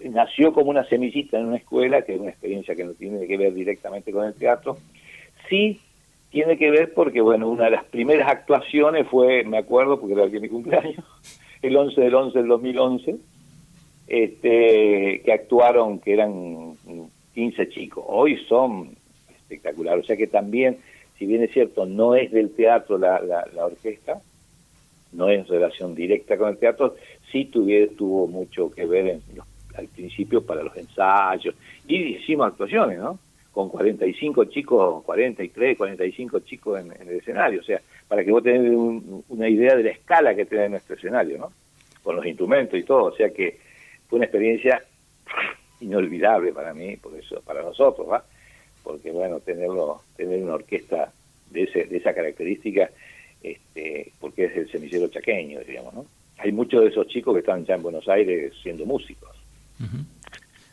nació 0.00 0.52
como 0.52 0.70
una 0.70 0.84
semillita 0.84 1.38
en 1.38 1.46
una 1.46 1.56
escuela, 1.56 2.02
que 2.02 2.14
es 2.14 2.20
una 2.20 2.30
experiencia 2.30 2.74
que 2.74 2.84
no 2.84 2.92
tiene 2.92 3.26
que 3.26 3.36
ver 3.36 3.54
directamente 3.54 4.12
con 4.12 4.24
el 4.24 4.34
teatro. 4.34 4.78
Sí 5.48 5.80
tiene 6.30 6.58
que 6.58 6.70
ver 6.70 6.92
porque, 6.92 7.20
bueno, 7.20 7.48
una 7.48 7.64
de 7.64 7.70
las 7.70 7.84
primeras 7.84 8.28
actuaciones 8.28 9.06
fue, 9.08 9.44
me 9.44 9.58
acuerdo, 9.58 9.98
porque 9.98 10.14
era 10.14 10.24
el 10.24 10.40
mi 10.40 10.48
cumpleaños, 10.48 11.04
el 11.62 11.76
11 11.76 12.00
del 12.00 12.14
11 12.14 12.38
del 12.38 12.48
2011, 12.48 13.16
este, 14.06 15.22
que 15.24 15.32
actuaron, 15.32 15.98
que 16.00 16.12
eran 16.12 16.76
15 17.34 17.68
chicos. 17.70 18.04
Hoy 18.06 18.36
son 18.48 18.96
espectaculares, 19.28 20.04
o 20.04 20.06
sea 20.06 20.16
que 20.16 20.26
también, 20.26 20.78
si 21.18 21.26
bien 21.26 21.42
es 21.42 21.52
cierto, 21.52 21.86
no 21.86 22.14
es 22.14 22.30
del 22.30 22.50
teatro 22.50 22.98
la, 22.98 23.20
la, 23.20 23.64
orquesta, 23.64 24.20
no 25.12 25.30
es 25.30 25.48
relación 25.48 25.94
directa 25.94 26.36
con 26.36 26.50
el 26.50 26.58
teatro, 26.58 26.96
sí 27.32 27.46
tuve, 27.46 27.88
tuvo 27.96 28.26
mucho 28.26 28.70
que 28.70 28.84
ver 28.84 29.08
en 29.08 29.22
al 29.78 29.88
principio 29.88 30.44
para 30.44 30.62
los 30.62 30.76
ensayos, 30.76 31.54
y 31.86 32.16
hicimos 32.16 32.48
actuaciones, 32.48 32.98
¿no? 32.98 33.18
con 33.58 33.70
45 33.70 34.44
chicos, 34.44 35.02
43, 35.02 35.76
45 35.76 36.38
chicos 36.40 36.80
en, 36.80 36.92
el 36.92 37.16
escenario. 37.16 37.60
O 37.60 37.64
sea, 37.64 37.80
para 38.06 38.24
que 38.24 38.30
vos 38.30 38.40
tengas 38.40 38.72
una 39.28 39.48
idea 39.48 39.74
de 39.74 39.82
la 39.82 39.90
escala 39.90 40.32
que 40.32 40.44
tiene 40.44 40.68
nuestro 40.68 40.94
escenario, 40.94 41.38
¿no? 41.38 41.52
Con 42.04 42.14
los 42.14 42.24
instrumentos 42.24 42.78
y 42.78 42.84
todo. 42.84 43.06
O 43.06 43.16
sea 43.16 43.30
que 43.30 43.58
fue 44.08 44.18
una 44.18 44.26
experiencia 44.26 44.80
inolvidable 45.80 46.52
para 46.52 46.72
mí, 46.72 46.98
por 46.98 47.16
eso, 47.16 47.40
para 47.42 47.62
nosotros, 47.62 48.08
¿va? 48.08 48.24
Porque, 48.84 49.10
bueno, 49.10 49.40
tenerlo, 49.40 50.02
tener 50.16 50.40
una 50.40 50.54
orquesta 50.54 51.12
de, 51.50 51.64
ese, 51.64 51.86
de 51.86 51.96
esa 51.96 52.14
característica, 52.14 52.90
este, 53.42 54.12
porque 54.20 54.44
es 54.44 54.56
el 54.56 54.70
semillero 54.70 55.08
chaqueño, 55.08 55.58
digamos, 55.66 55.94
¿no? 55.94 56.06
Hay 56.38 56.52
muchos 56.52 56.82
de 56.82 56.90
esos 56.90 57.08
chicos 57.08 57.34
que 57.34 57.40
están 57.40 57.66
ya 57.66 57.74
en 57.74 57.82
Buenos 57.82 58.08
Aires 58.08 58.52
siendo 58.62 58.86
músicos. 58.86 59.37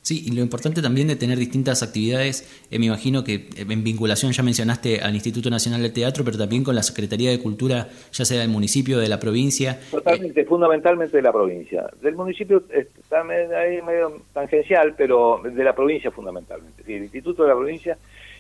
Sí, 0.06 0.24
y 0.28 0.36
lo 0.36 0.42
importante 0.42 0.84
también 0.84 1.08
de 1.08 1.16
tener 1.16 1.40
distintas 1.40 1.82
actividades, 1.82 2.68
eh, 2.70 2.78
me 2.78 2.86
imagino 2.86 3.24
que 3.24 3.34
eh, 3.34 3.66
en 3.68 3.84
vinculación 3.84 4.34
ya 4.34 4.44
mencionaste 4.44 5.02
al 5.02 5.16
Instituto 5.16 5.50
Nacional 5.50 5.82
de 5.82 5.90
Teatro, 5.90 6.24
pero 6.24 6.38
también 6.38 6.64
con 6.64 6.76
la 6.76 6.84
Secretaría 6.84 7.32
de 7.32 7.40
Cultura, 7.40 7.88
ya 8.12 8.24
sea 8.24 8.42
del 8.42 8.50
municipio, 8.50 9.00
de 9.00 9.10
la 9.10 9.20
provincia. 9.20 9.80
Totalmente, 9.90 10.46
fundamentalmente 10.46 11.18
de 11.18 11.24
la 11.24 11.34
provincia. 11.34 11.90
Del 12.04 12.16
municipio 12.16 12.64
está 12.70 13.22
ahí 13.60 13.82
medio 13.82 14.22
tangencial, 14.32 14.94
pero 14.96 15.42
de 15.44 15.64
la 15.64 15.74
provincia 15.74 16.12
fundamentalmente. 16.12 16.84
Sí, 16.86 16.94
el 16.94 17.04
Instituto 17.06 17.42
de 17.42 17.50
la 17.50 17.56
provincia 17.56 17.98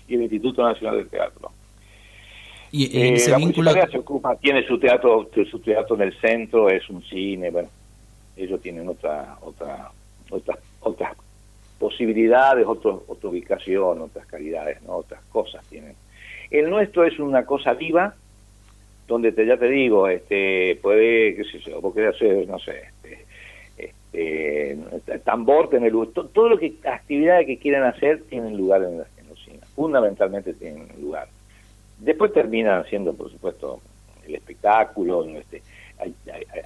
y 0.07 0.13
el 0.13 0.21
Instituto 0.21 0.61
Nacional 0.61 0.97
de 0.97 1.05
Teatro. 1.05 1.51
Y 2.71 2.95
en 2.95 3.13
eh, 3.13 3.15
ese 3.15 3.31
la 3.31 3.37
vínculo... 3.37 3.71
se 3.71 3.97
ocupa, 3.97 4.35
tiene 4.35 4.67
su 4.67 4.77
teatro, 4.77 5.31
su 5.49 5.59
teatro 5.61 5.95
en 5.95 6.03
el 6.03 6.19
centro, 6.19 6.69
es 6.69 6.87
un 6.91 7.01
cine, 7.01 7.49
bueno, 7.49 7.69
ellos 8.37 8.61
tienen 8.61 8.87
otra, 8.87 9.37
otra, 9.41 9.91
otras, 10.29 10.59
otras 10.81 11.15
posibilidades, 11.79 12.65
otro, 12.65 13.03
otra 13.07 13.29
ubicación, 13.29 14.01
otras 14.01 14.25
calidades, 14.27 14.81
¿no? 14.83 14.97
otras 14.97 15.23
cosas 15.25 15.65
tienen. 15.67 15.95
El 16.49 16.69
nuestro 16.69 17.05
es 17.05 17.19
una 17.19 17.45
cosa 17.45 17.73
viva, 17.73 18.15
donde 19.07 19.31
te, 19.31 19.45
ya 19.45 19.57
te 19.57 19.67
digo, 19.67 20.07
este, 20.07 20.79
puede, 20.81 21.35
qué 21.35 21.43
sé 21.43 21.59
yo, 21.59 21.81
vos 21.81 21.95
hacer, 21.97 22.47
no 22.47 22.57
sé, 22.59 22.83
este, 23.77 24.77
este, 24.93 25.19
tambor, 25.19 25.69
tener 25.69 25.91
luz, 25.91 26.13
todo, 26.13 26.49
lo 26.49 26.57
que, 26.57 26.75
actividades 26.85 27.45
que 27.45 27.59
quieran 27.59 27.83
hacer 27.83 28.23
tienen 28.29 28.57
lugar 28.57 28.83
en, 28.83 28.99
la, 28.99 29.05
en 29.17 29.59
fundamentalmente 29.75 30.53
tienen 30.53 30.87
lugar. 30.99 31.27
Después 31.99 32.33
terminan 32.33 32.81
haciendo, 32.81 33.13
por 33.13 33.31
supuesto, 33.31 33.81
el 34.25 34.35
espectáculo, 34.35 35.25
este, 35.25 35.61
hay, 35.99 36.13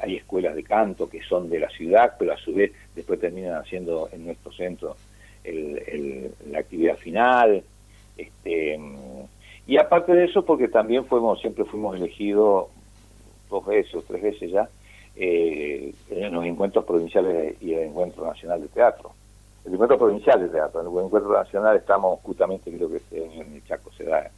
hay, 0.01 0.15
escuelas 0.17 0.55
de 0.55 0.63
canto 0.63 1.09
que 1.09 1.21
son 1.21 1.50
de 1.50 1.59
la 1.59 1.69
ciudad, 1.69 2.15
pero 2.17 2.33
a 2.33 2.38
su 2.38 2.53
vez 2.53 2.71
después 2.95 3.19
terminan 3.19 3.55
haciendo 3.55 4.09
en 4.12 4.25
nuestro 4.25 4.51
centro 4.51 4.95
el, 5.43 6.31
la 6.50 6.59
actividad 6.59 6.98
final. 6.98 7.63
Este, 8.17 8.79
y 9.67 9.77
aparte 9.77 10.13
de 10.13 10.25
eso, 10.25 10.43
porque 10.43 10.67
también 10.67 11.05
fuimos, 11.05 11.39
siempre 11.39 11.63
fuimos 11.65 11.95
elegidos 11.95 12.67
dos 13.50 13.65
veces 13.65 13.95
o 13.95 14.01
tres 14.01 14.21
veces 14.21 14.51
ya 14.51 14.69
eh, 15.15 15.93
en 16.09 16.33
los 16.33 16.45
encuentros 16.45 16.86
provinciales 16.86 17.55
y 17.62 17.74
el 17.74 17.83
encuentro 17.83 18.25
nacional 18.25 18.62
de 18.62 18.67
teatro. 18.67 19.12
El 19.65 19.74
encuentro 19.74 19.98
provincial 19.98 20.41
de 20.41 20.50
teatro, 20.50 20.81
en 20.81 20.88
el 20.88 21.05
encuentro 21.05 21.33
nacional 21.33 21.77
estamos 21.77 22.19
justamente, 22.21 22.71
creo 22.71 22.89
que 22.89 23.01
en 23.12 23.53
el 23.55 23.65
Chaco 23.65 23.91
se 23.91 24.05
da, 24.05 24.29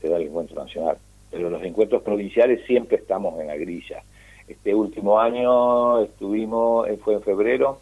se 0.00 0.08
da 0.08 0.16
el 0.16 0.24
encuentro 0.24 0.62
nacional 0.62 0.98
pero 1.30 1.50
los 1.50 1.62
encuentros 1.62 2.02
provinciales 2.02 2.64
siempre 2.66 2.98
estamos 2.98 3.40
en 3.40 3.48
la 3.48 3.56
grilla. 3.56 4.02
Este 4.46 4.74
último 4.74 5.18
año 5.18 6.00
estuvimos, 6.02 6.88
eh, 6.88 6.96
fue 7.02 7.14
en 7.14 7.22
febrero, 7.22 7.80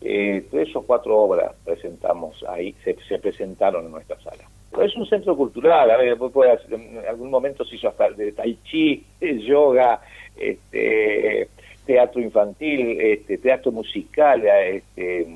eh, 0.00 0.44
tres 0.50 0.74
o 0.76 0.82
cuatro 0.82 1.16
obras 1.16 1.54
presentamos 1.64 2.44
ahí, 2.46 2.74
se, 2.84 3.18
presentaron 3.18 3.86
en 3.86 3.92
nuestra 3.92 4.20
sala. 4.20 4.44
es 4.82 4.94
un 4.96 5.06
centro 5.06 5.34
cultural, 5.34 5.90
a 5.90 5.96
ver, 5.96 6.18
puede 6.18 6.58
en 6.70 6.98
algún 7.08 7.30
momento 7.30 7.64
se 7.64 7.76
hizo 7.76 7.88
hasta 7.88 8.10
de 8.10 8.32
tai 8.32 8.58
chi, 8.64 9.02
yoga, 9.20 10.02
este, 10.36 11.48
teatro 11.86 12.20
infantil, 12.20 13.00
este, 13.00 13.38
teatro 13.38 13.72
musical, 13.72 14.44
este, 14.46 15.26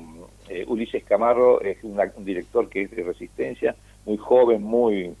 eh, 0.49 0.65
Ulises 0.67 1.03
Camarro 1.03 1.61
es 1.61 1.77
un 1.83 2.25
director 2.25 2.69
que 2.69 2.83
es 2.83 2.91
de 2.91 3.03
resistencia, 3.03 3.75
muy 4.05 4.17
joven, 4.17 4.61
muy, 4.63 5.13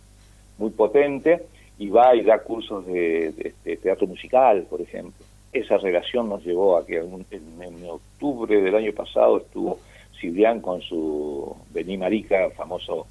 muy 0.57 0.71
potente, 0.71 1.45
y 1.79 1.89
va 1.89 2.13
y 2.13 2.21
da 2.21 2.43
cursos 2.43 2.85
de, 2.85 3.53
teatro 3.81 4.05
musical, 4.05 4.67
por 4.69 4.81
ejemplo. 4.81 5.25
Esa 5.51 5.77
relación 5.77 6.29
nos 6.29 6.45
llevó 6.45 6.77
a 6.77 6.85
que 6.85 6.97
en, 6.97 7.89
octubre 7.89 8.61
del 8.61 8.75
año 8.75 8.91
pasado 8.91 9.37
estuvo 9.37 9.79
Silvian 10.19 10.59
con 10.59 10.81
su 10.81 11.55
Bení 11.71 11.97
Marica, 11.97 12.49
famoso 12.51 13.07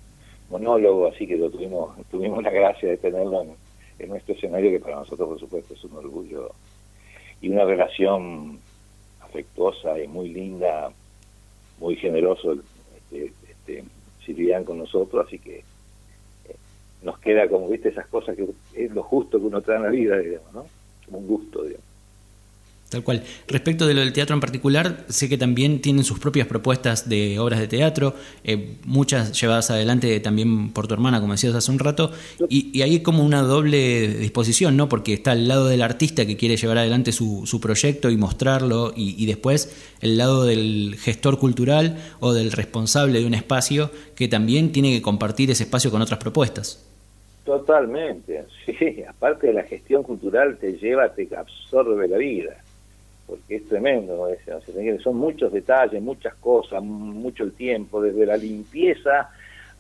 monólogo, 0.50 1.08
así 1.08 1.26
que 1.26 1.37
lo 1.37 1.50
tuvimos, 1.50 1.96
tuvimos 2.10 2.42
la 2.42 2.50
gracia 2.50 2.90
de 2.90 2.98
tenerlo 2.98 3.46
en, 3.98 4.08
nuestro 4.08 4.34
escenario, 4.34 4.70
que 4.70 4.80
para 4.80 4.96
nosotros, 4.96 5.28
por 5.28 5.40
supuesto, 5.40 5.75
es 5.75 5.84
un 5.84 5.96
orgullo 5.96 6.52
y 7.40 7.48
una 7.48 7.64
relación 7.64 8.60
afectuosa 9.20 9.98
y 9.98 10.06
muy 10.06 10.28
linda, 10.28 10.92
muy 11.80 11.96
generoso 11.96 12.52
este, 12.96 13.32
este, 13.48 13.84
Silvian 14.25 14.64
con 14.64 14.78
nosotros, 14.78 15.26
así 15.26 15.38
que 15.38 15.64
nos 17.02 17.19
queda 17.19 17.49
como, 17.49 17.69
viste, 17.69 17.90
esas 17.90 18.07
cosas 18.07 18.37
que 18.37 18.49
es 18.75 18.90
lo 18.93 19.02
justo 19.02 19.38
que 19.38 19.47
uno 19.47 19.61
trae 19.61 19.76
en 19.76 19.83
la 19.85 19.90
vida, 19.90 20.19
digamos, 20.19 20.52
¿no? 20.52 20.67
Como 21.07 21.19
un 21.19 21.26
gusto, 21.26 21.62
digamos. 21.62 21.88
Tal 22.88 23.02
cual. 23.02 23.23
Respecto 23.47 23.87
de 23.87 23.93
lo 23.93 24.00
del 24.00 24.14
teatro 24.14 24.33
en 24.33 24.40
particular, 24.40 25.05
sé 25.09 25.28
que 25.28 25.37
también 25.37 25.83
tienen 25.83 26.05
sus 26.05 26.19
propias 26.19 26.47
propuestas 26.47 27.07
de 27.07 27.38
obras 27.38 27.61
de 27.61 27.69
teatro, 27.69 28.14
eh, 28.45 28.76
muchas 28.87 29.38
llevadas 29.38 29.71
adelante 29.71 30.19
también 30.21 30.73
por 30.73 30.87
tu 30.87 30.95
hermana, 30.95 31.21
como 31.21 31.33
decías 31.35 31.55
hace 31.55 31.71
un 31.71 31.81
rato, 31.81 32.12
y, 32.49 32.71
y 32.76 32.81
hay 32.81 33.00
como 33.00 33.25
una 33.25 33.43
doble 33.43 34.09
disposición, 34.09 34.78
¿no? 34.78 34.88
Porque 34.88 35.12
está 35.12 35.33
el 35.33 35.49
lado 35.49 35.67
del 35.69 35.83
artista 35.83 36.25
que 36.25 36.38
quiere 36.38 36.57
llevar 36.57 36.78
adelante 36.78 37.12
su, 37.12 37.43
su 37.45 37.61
proyecto 37.61 38.09
y 38.11 38.17
mostrarlo, 38.17 38.95
y, 38.97 39.26
después 39.26 39.76
el 40.00 40.17
lado 40.17 40.45
del 40.45 40.97
gestor 40.99 41.38
cultural 41.38 41.99
o 42.21 42.33
del 42.33 42.52
responsable 42.52 43.21
de 43.21 43.26
un 43.26 43.35
espacio 43.35 43.90
que 44.14 44.28
también 44.28 44.73
tiene 44.73 44.93
que 44.93 45.02
compartir 45.02 45.50
ese 45.50 45.64
espacio 45.64 45.90
con 45.90 46.00
otras 46.00 46.19
propuestas. 46.19 46.88
Totalmente, 47.49 48.45
sí, 48.67 49.02
aparte 49.09 49.47
de 49.47 49.55
la 49.55 49.62
gestión 49.62 50.02
cultural 50.02 50.59
te 50.59 50.75
lleva, 50.75 51.14
te 51.14 51.26
absorbe 51.35 52.07
la 52.07 52.19
vida, 52.19 52.59
porque 53.26 53.57
es 53.57 53.67
tremendo, 53.67 54.28
son 55.02 55.17
muchos 55.17 55.50
detalles, 55.50 56.02
muchas 56.02 56.35
cosas, 56.35 56.83
mucho 56.83 57.45
el 57.45 57.52
tiempo, 57.52 58.02
desde 58.02 58.26
la 58.26 58.37
limpieza 58.37 59.31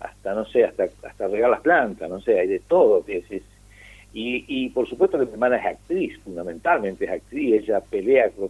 hasta 0.00 0.32
no 0.32 0.46
sé, 0.46 0.64
hasta 0.64 0.84
hasta 1.02 1.28
regar 1.28 1.50
las 1.50 1.60
plantas, 1.60 2.08
no 2.08 2.22
sé, 2.22 2.40
hay 2.40 2.46
de 2.46 2.60
todo. 2.60 3.04
y, 3.06 3.42
y 4.14 4.70
por 4.70 4.88
supuesto 4.88 5.18
que 5.18 5.26
mi 5.26 5.32
hermana 5.32 5.58
es 5.58 5.66
actriz, 5.66 6.18
fundamentalmente 6.20 7.04
es 7.04 7.10
actriz, 7.10 7.64
ella 7.64 7.80
pelea 7.80 8.30
con, 8.30 8.48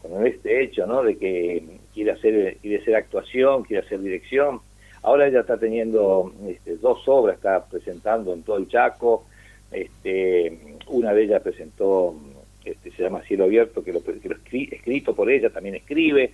con, 0.00 0.24
este 0.24 0.62
hecho, 0.62 0.86
¿no? 0.86 1.02
De 1.02 1.18
que 1.18 1.80
quiere 1.92 2.12
hacer, 2.12 2.56
quiere 2.58 2.80
hacer 2.80 2.94
actuación, 2.94 3.64
quiere 3.64 3.84
hacer 3.84 4.00
dirección. 4.00 4.60
Ahora 5.04 5.28
ella 5.28 5.40
está 5.40 5.58
teniendo 5.58 6.32
este, 6.48 6.76
dos 6.78 7.06
obras, 7.08 7.36
está 7.36 7.62
presentando 7.66 8.32
en 8.32 8.42
todo 8.42 8.56
el 8.56 8.68
Chaco. 8.68 9.26
Este, 9.70 10.76
una 10.88 11.12
de 11.12 11.24
ellas 11.24 11.42
presentó, 11.42 12.14
este, 12.64 12.90
se 12.90 13.02
llama 13.02 13.22
Cielo 13.22 13.44
Abierto, 13.44 13.84
que 13.84 13.92
lo, 13.92 14.02
que 14.02 14.18
lo 14.28 14.36
escrito 14.36 15.14
por 15.14 15.30
ella, 15.30 15.50
también 15.50 15.74
escribe. 15.74 16.32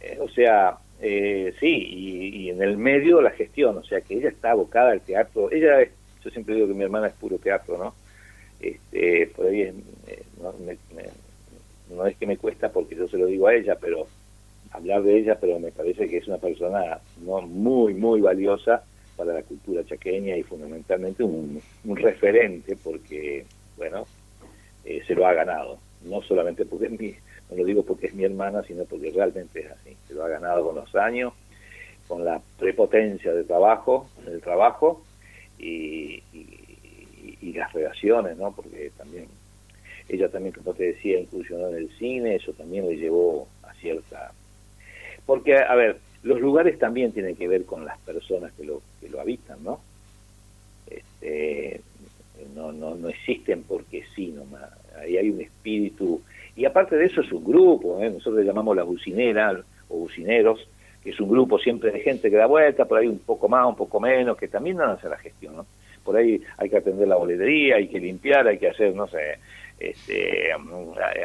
Eh, 0.00 0.18
o 0.20 0.28
sea, 0.28 0.78
eh, 1.00 1.54
sí, 1.60 1.68
y, 1.68 2.50
en 2.50 2.60
el 2.60 2.76
medio 2.76 3.22
la 3.22 3.30
gestión, 3.30 3.78
o 3.78 3.84
sea 3.84 4.00
que 4.00 4.14
ella 4.14 4.30
está 4.30 4.50
abocada 4.50 4.90
al 4.90 5.00
teatro. 5.00 5.50
Ella, 5.52 5.86
yo 6.24 6.30
siempre 6.30 6.56
digo 6.56 6.66
que 6.66 6.74
mi 6.74 6.82
hermana 6.82 7.06
es 7.06 7.14
puro 7.14 7.38
teatro, 7.38 7.78
¿no? 7.78 7.94
Este, 8.60 9.28
por 9.28 9.46
ahí 9.46 9.62
es, 9.62 9.74
eh, 10.08 10.24
no, 11.94 12.04
es 12.04 12.16
que 12.16 12.26
me 12.26 12.36
cuesta 12.36 12.72
porque 12.72 12.96
yo 12.96 13.06
se 13.06 13.16
lo 13.16 13.26
digo 13.26 13.46
a 13.46 13.54
ella, 13.54 13.76
pero 13.80 14.08
hablar 14.72 15.02
de 15.02 15.18
ella, 15.18 15.38
pero 15.40 15.58
me 15.58 15.72
parece 15.72 16.08
que 16.08 16.18
es 16.18 16.28
una 16.28 16.38
persona 16.38 17.00
no 17.22 17.42
muy, 17.42 17.94
muy 17.94 18.20
valiosa 18.20 18.82
para 19.16 19.34
la 19.34 19.42
cultura 19.42 19.84
chaqueña 19.84 20.36
y 20.36 20.42
fundamentalmente 20.42 21.24
un, 21.24 21.60
referente 21.84 22.76
porque, 22.82 23.44
bueno, 23.76 24.06
eh, 24.84 25.02
se 25.06 25.14
lo 25.14 25.26
ha 25.26 25.34
ganado. 25.34 25.78
No 26.04 26.22
solamente 26.22 26.64
porque 26.64 26.86
es 26.86 26.92
mi, 26.92 27.14
no 27.50 27.56
lo 27.56 27.64
digo 27.64 27.82
porque 27.82 28.06
es 28.06 28.14
mi 28.14 28.24
hermana, 28.24 28.62
sino 28.62 28.84
porque 28.84 29.10
realmente 29.10 29.60
es 29.60 29.70
así. 29.72 29.96
Se 30.06 30.14
lo 30.14 30.24
ha 30.24 30.28
ganado 30.28 30.64
con 30.64 30.76
los 30.76 30.94
años, 30.94 31.32
con 32.06 32.24
la 32.24 32.40
prepotencia 32.58 33.32
del 33.32 33.46
trabajo, 33.46 34.08
del 34.24 34.40
trabajo 34.40 35.02
y, 35.58 36.22
y, 36.32 37.52
las 37.54 37.72
relaciones, 37.72 38.36
¿no? 38.36 38.52
Porque 38.52 38.92
también 38.96 39.26
ella 40.08 40.28
también, 40.28 40.54
como 40.54 40.74
te 40.74 40.92
decía, 40.92 41.18
incursionó 41.18 41.68
en 41.68 41.74
el 41.74 41.90
cine, 41.98 42.36
eso 42.36 42.52
también 42.52 42.88
le 42.88 42.96
llevó 42.96 43.48
a 43.64 43.74
cierta... 43.74 44.32
Porque, 45.28 45.58
a 45.58 45.74
ver, 45.74 45.98
los 46.22 46.40
lugares 46.40 46.78
también 46.78 47.12
tienen 47.12 47.36
que 47.36 47.46
ver 47.46 47.66
con 47.66 47.84
las 47.84 47.98
personas 47.98 48.50
que 48.54 48.64
lo, 48.64 48.80
que 48.98 49.10
lo 49.10 49.20
habitan, 49.20 49.62
¿no? 49.62 49.78
Este, 50.86 51.82
no, 52.54 52.72
no, 52.72 52.94
no 52.94 53.10
existen 53.10 53.62
porque 53.62 54.04
sí 54.16 54.28
nomás. 54.28 54.70
Ahí 54.98 55.18
hay 55.18 55.28
un 55.28 55.42
espíritu 55.42 56.22
y 56.56 56.64
aparte 56.64 56.96
de 56.96 57.04
eso 57.04 57.20
es 57.20 57.30
un 57.30 57.44
grupo, 57.44 58.02
¿eh? 58.02 58.08
nosotros 58.08 58.36
le 58.36 58.46
llamamos 58.46 58.74
la 58.74 58.84
bucinera 58.84 59.62
o 59.90 59.98
bucineros, 59.98 60.66
que 61.04 61.10
es 61.10 61.20
un 61.20 61.28
grupo 61.28 61.58
siempre 61.58 61.90
de 61.90 62.00
gente 62.00 62.30
que 62.30 62.36
da 62.36 62.46
vuelta, 62.46 62.86
por 62.86 62.96
ahí 62.96 63.06
un 63.06 63.18
poco 63.18 63.50
más, 63.50 63.66
un 63.66 63.76
poco 63.76 64.00
menos, 64.00 64.34
que 64.34 64.48
también 64.48 64.78
no 64.78 64.84
hace 64.84 65.10
la 65.10 65.18
gestión, 65.18 65.56
¿no? 65.56 65.66
Por 66.02 66.16
ahí 66.16 66.40
hay 66.56 66.70
que 66.70 66.78
atender 66.78 67.06
la 67.06 67.16
boletería, 67.16 67.76
hay 67.76 67.88
que 67.88 68.00
limpiar, 68.00 68.48
hay 68.48 68.56
que 68.56 68.70
hacer, 68.70 68.94
no 68.94 69.06
sé, 69.08 69.40
este, 69.78 70.50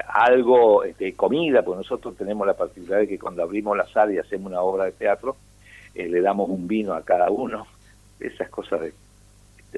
algo, 0.07 0.83
este, 0.83 1.13
comida, 1.13 1.63
porque 1.63 1.79
nosotros 1.79 2.15
tenemos 2.15 2.45
la 2.45 2.53
particularidad 2.53 2.99
de 2.99 3.07
que 3.07 3.19
cuando 3.19 3.43
abrimos 3.43 3.75
la 3.75 3.87
sala 3.87 4.13
y 4.13 4.17
hacemos 4.19 4.51
una 4.51 4.61
obra 4.61 4.85
de 4.85 4.91
teatro, 4.91 5.35
eh, 5.95 6.07
le 6.07 6.21
damos 6.21 6.49
un 6.49 6.67
vino 6.67 6.93
a 6.93 7.03
cada 7.03 7.29
uno. 7.29 7.65
Esas 8.19 8.49
cosas 8.49 8.81
de, 8.81 8.93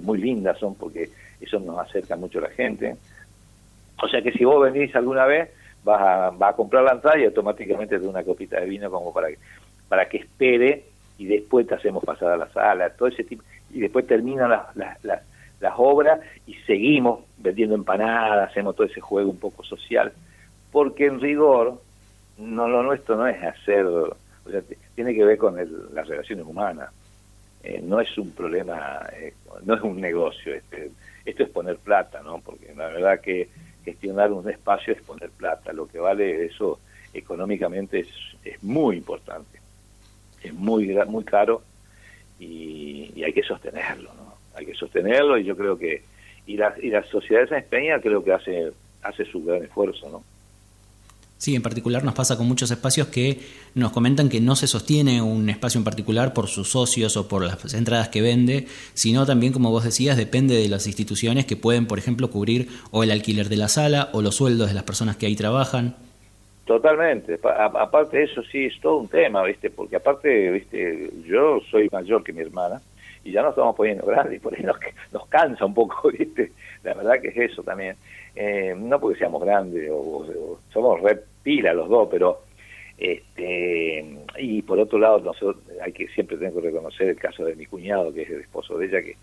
muy 0.02 0.18
lindas 0.18 0.60
son 0.60 0.76
porque 0.76 1.10
eso 1.40 1.60
nos 1.60 1.80
acerca 1.80 2.16
mucho 2.16 2.40
a 2.40 2.44
la 2.44 2.50
gente. 2.50 2.98
O 4.02 4.08
sea 4.08 4.22
que 4.22 4.34
si 4.34 4.44
vos 4.44 4.62
venís 4.62 4.94
alguna 4.96 5.26
vez, 5.26 5.50
vas 5.84 6.02
a, 6.02 6.30
vas 6.32 6.54
a 6.54 6.56
comprar 6.56 6.84
la 6.84 6.94
entrada 6.94 7.18
y 7.18 7.26
automáticamente 7.26 7.98
te 7.98 8.04
da 8.04 8.10
una 8.10 8.24
copita 8.24 8.60
de 8.60 8.66
vino 8.66 8.92
como 8.92 9.14
para 9.14 9.30
que, 9.30 9.38
para 9.88 10.10
que 10.10 10.18
espere 10.18 10.84
y 11.18 11.26
después 11.28 11.66
te 11.66 11.76
hacemos 11.76 12.04
pasar 12.04 12.34
a 12.34 12.38
la 12.38 12.50
sala, 12.50 12.90
todo 12.90 13.08
ese 13.08 13.24
tipo. 13.24 13.44
Y 13.72 13.80
después 13.80 14.06
terminan 14.06 14.50
las, 14.50 14.76
las, 14.76 15.04
las, 15.06 15.22
obras 15.78 16.20
y 16.46 16.54
seguimos 16.66 17.22
vendiendo 17.38 17.76
empanadas, 17.76 18.50
hacemos 18.50 18.76
todo 18.76 18.88
ese 18.88 19.02
juego 19.02 19.30
un 19.30 19.40
poco 19.40 19.64
social. 19.64 20.14
Porque 20.72 21.06
en 21.06 21.20
rigor, 21.20 21.82
no 22.38 22.68
lo 22.68 22.84
nuestro 22.84 23.16
no 23.16 23.28
es 23.28 23.42
hacer, 23.42 23.86
o 23.86 24.16
sea, 24.50 24.62
tiene 24.94 25.14
que 25.14 25.24
ver 25.24 25.38
con 25.38 25.56
las 25.94 26.08
relaciones 26.08 26.46
humanas. 26.46 26.90
Eh, 27.64 27.82
no 27.84 28.00
es 28.00 28.16
un 28.18 28.32
problema, 28.32 29.02
eh, 29.14 29.34
no 29.64 29.74
es 29.74 29.82
un 29.82 30.00
negocio, 30.00 30.54
este, 30.54 30.92
esto 31.26 31.44
es 31.44 31.50
poner 31.50 31.78
plata, 31.78 32.22
¿no? 32.22 32.40
Porque 32.40 32.74
la 32.76 32.88
verdad 32.88 33.20
que 33.20 33.50
gestionar 33.84 34.32
un 34.32 34.48
espacio 34.50 34.94
es 34.94 35.02
poner 35.02 35.30
plata. 35.32 35.74
Lo 35.74 35.88
que 35.88 36.00
vale 36.00 36.46
eso 36.46 36.80
económicamente 37.14 38.02
es, 38.02 38.10
es 38.44 38.62
muy 38.64 38.98
importante. 38.98 39.60
Es 40.44 40.54
muy, 40.54 40.96
muy 41.08 41.24
caro 41.24 41.64
y, 42.40 43.24
hay 43.24 43.34
que 43.34 43.44
sostenerlo, 43.44 44.14
¿no? 44.14 44.25
Hay 44.56 44.66
que 44.66 44.76
sostenerlo 44.76 45.38
y 45.38 45.44
yo 45.44 45.56
creo 45.56 45.78
que... 45.78 46.04
Y 46.48 46.58
la, 46.58 46.76
y 46.82 46.90
la 46.90 47.04
sociedad 47.04 47.42
de 47.42 47.48
San 47.48 47.64
Peña 47.70 48.00
creo 48.00 48.24
que 48.24 48.32
hace, 48.32 48.72
hace 49.02 49.26
su 49.26 49.44
gran 49.44 49.64
esfuerzo, 49.64 50.10
¿no? 50.10 50.24
Sí, 51.38 51.54
en 51.54 51.62
particular 51.62 52.04
nos 52.04 52.14
pasa 52.14 52.38
con 52.38 52.48
muchos 52.48 52.72
espacios 52.72 53.08
que 53.08 53.40
nos 53.74 53.92
comentan 53.92 54.30
que 54.30 54.40
no 54.40 54.56
se 54.56 54.68
sostiene 54.68 55.22
un 55.22 55.50
espacio 55.50 55.78
en 55.80 55.84
particular 55.84 56.34
por 56.34 56.48
sus 56.48 56.70
socios 56.70 57.18
o 57.18 57.28
por 57.28 57.44
las 57.44 57.74
entradas 57.74 58.10
que 58.10 58.22
vende, 58.22 58.68
sino 58.94 59.26
también, 59.26 59.52
como 59.52 59.70
vos 59.70 59.84
decías, 59.84 60.16
depende 60.16 60.56
de 60.56 60.70
las 60.70 60.88
instituciones 60.88 61.46
que 61.46 61.58
pueden, 61.58 61.88
por 61.88 62.00
ejemplo, 62.00 62.30
cubrir 62.30 62.70
o 62.92 63.04
el 63.04 63.12
alquiler 63.12 63.50
de 63.50 63.58
la 63.58 63.68
sala 63.68 64.10
o 64.14 64.22
los 64.22 64.36
sueldos 64.36 64.70
de 64.70 64.76
las 64.76 64.84
personas 64.84 65.18
que 65.18 65.26
ahí 65.26 65.36
trabajan. 65.36 65.96
Totalmente. 66.66 67.38
aparte 67.44 68.18
de 68.18 68.24
eso, 68.24 68.42
sí, 68.52 68.66
es 68.66 68.80
todo 68.82 68.96
un 68.98 69.08
tema, 69.08 69.44
¿viste? 69.44 69.70
Porque 69.70 69.98
aparte, 69.98 70.50
¿viste? 70.52 71.12
Yo 71.28 71.60
soy 71.70 71.90
mayor 71.92 72.24
que 72.24 72.34
mi 72.34 72.42
hermana 72.42 72.82
y 73.26 73.32
ya 73.32 73.42
nos 73.42 73.50
estamos 73.52 73.76
poniendo 73.76 74.06
grandes 74.06 74.38
y 74.38 74.40
por 74.40 74.56
ahí 74.56 74.64
nos, 74.64 75.28
cansa 75.28 75.66
un 75.66 75.74
poco, 75.74 76.12
¿viste? 76.18 76.52
La 76.84 76.94
verdad 76.94 77.20
que 77.20 77.30
es 77.30 77.52
eso 77.52 77.64
también. 77.64 77.98
Eh, 78.36 78.76
no 78.78 79.00
porque 79.00 79.18
seamos 79.18 79.44
grandes 79.44 79.90
o, 79.92 80.60
somos 80.72 81.02
re 81.02 81.20
pila 81.42 81.74
los 81.74 81.90
dos, 81.90 82.08
pero 82.10 82.44
este 82.98 84.06
y 84.38 84.62
por 84.62 84.80
otro 84.80 85.00
lado 85.00 85.20
nosotros 85.20 85.58
hay 85.82 85.92
que 85.92 86.08
siempre 86.10 86.38
tengo 86.38 86.62
que 86.62 86.68
reconocer 86.68 87.10
el 87.10 87.18
caso 87.18 87.44
de 87.44 87.56
mi 87.56 87.66
cuñado 87.66 88.14
que 88.14 88.22
es 88.22 88.30
el 88.30 88.42
esposo 88.42 88.78
de 88.78 88.86
ella 88.86 89.02
que 89.02 89.18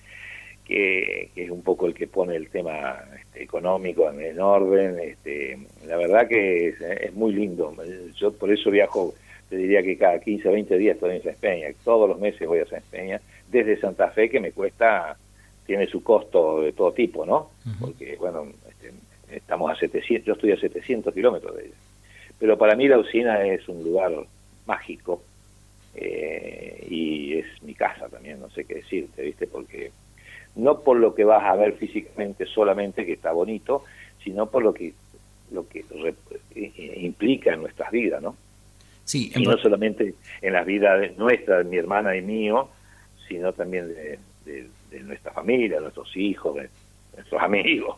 que, 0.66 1.30
es 1.34 1.50
un 1.50 1.62
poco 1.62 1.86
el 1.86 1.94
que 1.94 2.06
pone 2.06 2.36
el 2.36 2.50
tema 2.50 2.98
este, 3.18 3.42
económico 3.42 4.10
en, 4.10 4.38
orden 4.38 4.98
este 4.98 5.58
la 5.86 5.96
verdad 5.96 6.28
que 6.28 6.68
es, 6.68 7.14
muy 7.14 7.32
lindo 7.32 7.74
yo 8.14 8.30
por 8.34 8.52
eso 8.52 8.70
viajo 8.70 9.14
te 9.48 9.56
diría 9.56 9.82
que 9.82 9.96
cada 9.96 10.20
15 10.20 10.50
20 10.50 10.76
días 10.76 10.96
estoy 10.96 11.16
en 11.16 11.22
San 11.22 11.74
todos 11.82 12.10
los 12.10 12.20
meses 12.20 12.46
voy 12.46 12.58
a 12.58 12.66
San 12.66 12.82
Peña 12.90 13.22
desde 13.52 13.80
Santa 13.80 14.08
Fe 14.08 14.28
que 14.28 14.40
me 14.40 14.50
cuesta 14.50 15.16
tiene 15.64 15.86
su 15.86 16.02
costo 16.02 16.62
de 16.62 16.72
todo 16.72 16.92
tipo 16.92 17.24
no 17.24 17.50
porque 17.80 18.16
bueno 18.16 18.48
estamos 19.36 19.70
a 19.70 19.76
700, 19.76 20.26
yo 20.26 20.32
estoy 20.34 20.52
a 20.52 20.56
700 20.58 21.12
kilómetros 21.12 21.56
de 21.56 21.66
ella. 21.66 21.74
Pero 22.38 22.58
para 22.58 22.76
mí 22.76 22.88
la 22.88 22.98
usina 22.98 23.44
es 23.44 23.68
un 23.68 23.82
lugar 23.82 24.12
mágico 24.66 25.22
eh, 25.94 26.86
y 26.88 27.34
es 27.34 27.46
mi 27.62 27.74
casa 27.74 28.08
también, 28.08 28.40
no 28.40 28.50
sé 28.50 28.64
qué 28.64 28.76
decirte, 28.76 29.22
¿viste? 29.22 29.46
Porque 29.46 29.92
no 30.56 30.80
por 30.80 30.98
lo 30.98 31.14
que 31.14 31.24
vas 31.24 31.44
a 31.44 31.56
ver 31.56 31.74
físicamente 31.74 32.46
solamente 32.46 33.06
que 33.06 33.12
está 33.12 33.32
bonito, 33.32 33.84
sino 34.22 34.46
por 34.46 34.62
lo 34.62 34.74
que 34.74 34.94
lo 35.50 35.68
que 35.68 35.84
eh, 36.54 36.94
implica 36.96 37.52
en 37.52 37.60
nuestras 37.60 37.90
vidas, 37.90 38.22
¿no? 38.22 38.36
Sí, 39.04 39.30
y 39.34 39.42
no 39.42 39.58
solamente 39.58 40.14
en 40.40 40.52
las 40.52 40.64
vidas 40.64 41.16
nuestras, 41.18 41.64
de 41.64 41.70
mi 41.70 41.76
hermana 41.76 42.16
y 42.16 42.22
mío, 42.22 42.68
sino 43.32 43.52
también 43.52 43.88
de, 44.44 44.68
nuestra 45.02 45.32
familia, 45.32 45.76
de 45.76 45.82
nuestros 45.82 46.16
hijos, 46.16 46.54
de 46.54 46.68
nuestros 47.16 47.42
amigos 47.42 47.96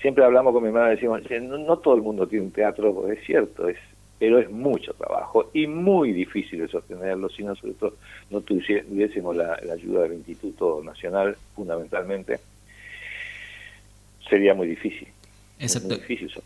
siempre 0.00 0.24
hablamos 0.24 0.52
con 0.52 0.62
mi 0.62 0.68
hermana, 0.68 0.90
decimos, 0.90 1.22
no, 1.42 1.78
todo 1.78 1.94
el 1.94 2.02
mundo 2.02 2.26
tiene 2.26 2.46
un 2.46 2.50
teatro, 2.50 3.10
es 3.10 3.24
cierto, 3.24 3.68
es 3.68 3.78
pero 4.18 4.38
es 4.38 4.50
mucho 4.50 4.92
trabajo 4.92 5.48
y 5.54 5.66
muy 5.66 6.12
difícil 6.12 6.60
de 6.60 6.68
sostenerlo 6.68 7.30
si 7.30 7.42
nosotros 7.42 7.94
no 8.28 8.42
tuviésemos 8.42 9.34
la, 9.34 9.58
ayuda 9.72 10.02
del 10.02 10.12
Instituto 10.12 10.82
Nacional, 10.84 11.38
fundamentalmente, 11.54 12.38
sería 14.28 14.52
muy 14.52 14.68
difícil. 14.68 15.08
Exacto. 15.60 15.96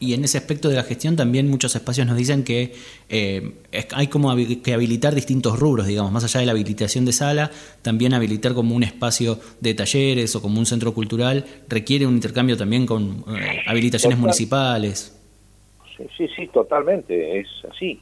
Y 0.01 0.15
en 0.15 0.25
ese 0.25 0.39
aspecto 0.39 0.69
de 0.69 0.75
la 0.75 0.83
gestión 0.83 1.15
también 1.15 1.49
muchos 1.49 1.77
espacios 1.77 2.07
nos 2.07 2.17
dicen 2.17 2.43
que 2.43 2.73
eh, 3.09 3.53
hay 3.95 4.09
como 4.09 4.35
que 4.63 4.75
habilitar 4.75 5.15
distintos 5.15 5.59
rubros, 5.59 5.87
digamos, 5.87 6.11
más 6.11 6.25
allá 6.25 6.41
de 6.41 6.47
la 6.47 6.53
habilitación 6.53 7.05
de 7.05 7.13
sala, 7.13 7.51
también 7.83 8.13
habilitar 8.13 8.55
como 8.55 8.75
un 8.75 8.83
espacio 8.83 9.39
de 9.61 9.75
talleres 9.75 10.35
o 10.35 10.43
como 10.43 10.59
un 10.59 10.67
centro 10.67 10.93
cultural 10.93 11.45
requiere 11.69 12.07
un 12.07 12.15
intercambio 12.15 12.57
también 12.57 12.87
con 12.87 13.25
eh, 13.29 13.63
habilitaciones 13.67 14.19
municipales. 14.19 15.17
Sí, 15.97 16.05
sí, 16.17 16.29
sí, 16.35 16.47
totalmente, 16.49 17.39
es 17.39 17.47
así. 17.71 18.01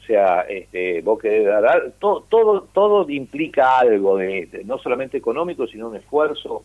O 0.00 0.06
sea, 0.06 0.42
este, 0.42 1.02
vos 1.02 1.20
querés 1.20 1.44
dar, 1.46 1.92
todo, 1.98 2.24
todo, 2.30 2.62
todo 2.72 3.10
implica 3.10 3.80
algo, 3.80 4.16
de, 4.16 4.62
no 4.64 4.78
solamente 4.78 5.18
económico, 5.18 5.66
sino 5.66 5.88
un 5.88 5.96
esfuerzo 5.96 6.64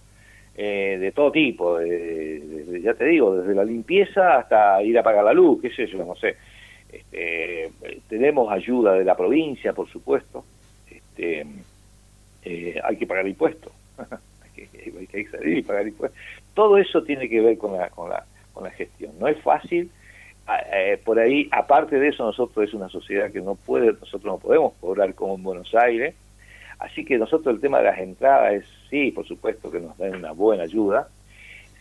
eh, 0.56 0.98
de 1.00 1.12
todo 1.12 1.32
tipo, 1.32 1.80
ya 1.80 2.94
te 2.94 3.06
digo, 3.06 3.38
desde 3.38 3.56
la 3.56 3.64
limpieza 3.64 4.38
hasta 4.38 4.82
ir 4.84 4.98
a 4.98 5.04
pagar 5.04 5.24
la 5.24 5.34
luz, 5.34 5.62
qué 5.62 5.70
sé 5.70 5.88
yo, 5.88 6.04
no 6.04 6.16
sé. 6.16 6.36
Este, 6.92 7.72
tenemos 8.10 8.52
ayuda 8.52 8.94
de 8.94 9.06
la 9.06 9.16
provincia, 9.16 9.74
por 9.74 9.90
supuesto, 9.90 10.44
este, 10.90 11.46
eh, 12.44 12.82
hay 12.84 12.98
que 12.98 13.08
pagar 13.08 13.28
impuestos, 13.28 13.72
hay, 13.98 14.68
que, 14.68 14.94
hay 15.00 15.26
que 15.26 15.32
salir 15.32 15.58
y 15.60 15.62
pagar 15.64 15.88
impuestos. 15.88 16.20
Todo 16.54 16.78
eso 16.78 17.02
tiene 17.04 17.30
que 17.30 17.40
ver 17.40 17.58
con 17.58 17.78
la, 17.78 17.90
con 17.90 18.10
la, 18.10 18.26
con 18.52 18.66
la 18.66 18.72
gestión. 18.72 19.14
No 19.20 19.28
es 19.28 19.40
fácil, 19.42 19.90
eh, 20.74 21.00
por 21.04 21.20
ahí, 21.20 21.48
aparte 21.52 21.98
de 21.98 22.10
eso, 22.10 22.26
nosotros 22.26 22.68
es 22.68 22.74
una 22.74 22.90
sociedad 22.90 23.32
que 23.32 23.42
no 23.42 23.56
puede, 23.56 23.94
nosotros 23.94 24.26
no 24.26 24.38
podemos 24.38 24.74
cobrar 24.82 25.14
como 25.16 25.36
en 25.36 25.44
Buenos 25.44 25.74
Aires, 25.76 26.16
así 26.80 27.06
que 27.06 27.18
nosotros 27.18 27.56
el 27.56 27.62
tema 27.62 27.78
de 27.78 27.86
las 27.86 28.00
entradas 28.00 28.54
es, 28.54 28.81
sí, 28.92 29.12
por 29.12 29.26
supuesto 29.26 29.72
que 29.72 29.80
nos 29.80 29.98
dan 29.98 30.18
una 30.18 30.34
buena 30.34 30.64
ayuda, 30.64 31.08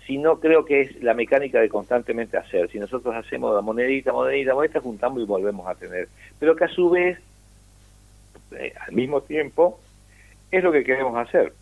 sino 0.07 0.41
creo 0.41 0.65
que 0.65 0.81
es 0.81 1.03
la 1.03 1.13
mecánica 1.13 1.61
de 1.61 1.69
constantemente 1.69 2.39
hacer. 2.39 2.71
Si 2.71 2.79
nosotros 2.79 3.15
hacemos 3.15 3.55
la 3.55 3.61
monedita, 3.61 4.13
monedita, 4.13 4.55
monedita, 4.55 4.81
juntamos 4.81 5.21
y 5.21 5.27
volvemos 5.27 5.69
a 5.69 5.75
tener. 5.75 6.09
Pero 6.39 6.57
que 6.57 6.65
a 6.65 6.69
su 6.69 6.89
vez, 6.89 7.19
eh, 8.53 8.73
al 8.87 8.95
mismo 8.95 9.21
tiempo, 9.21 9.79
es 10.51 10.65
lo 10.65 10.73
que 10.73 10.85
queremos 10.85 11.17
hacer. 11.17 11.53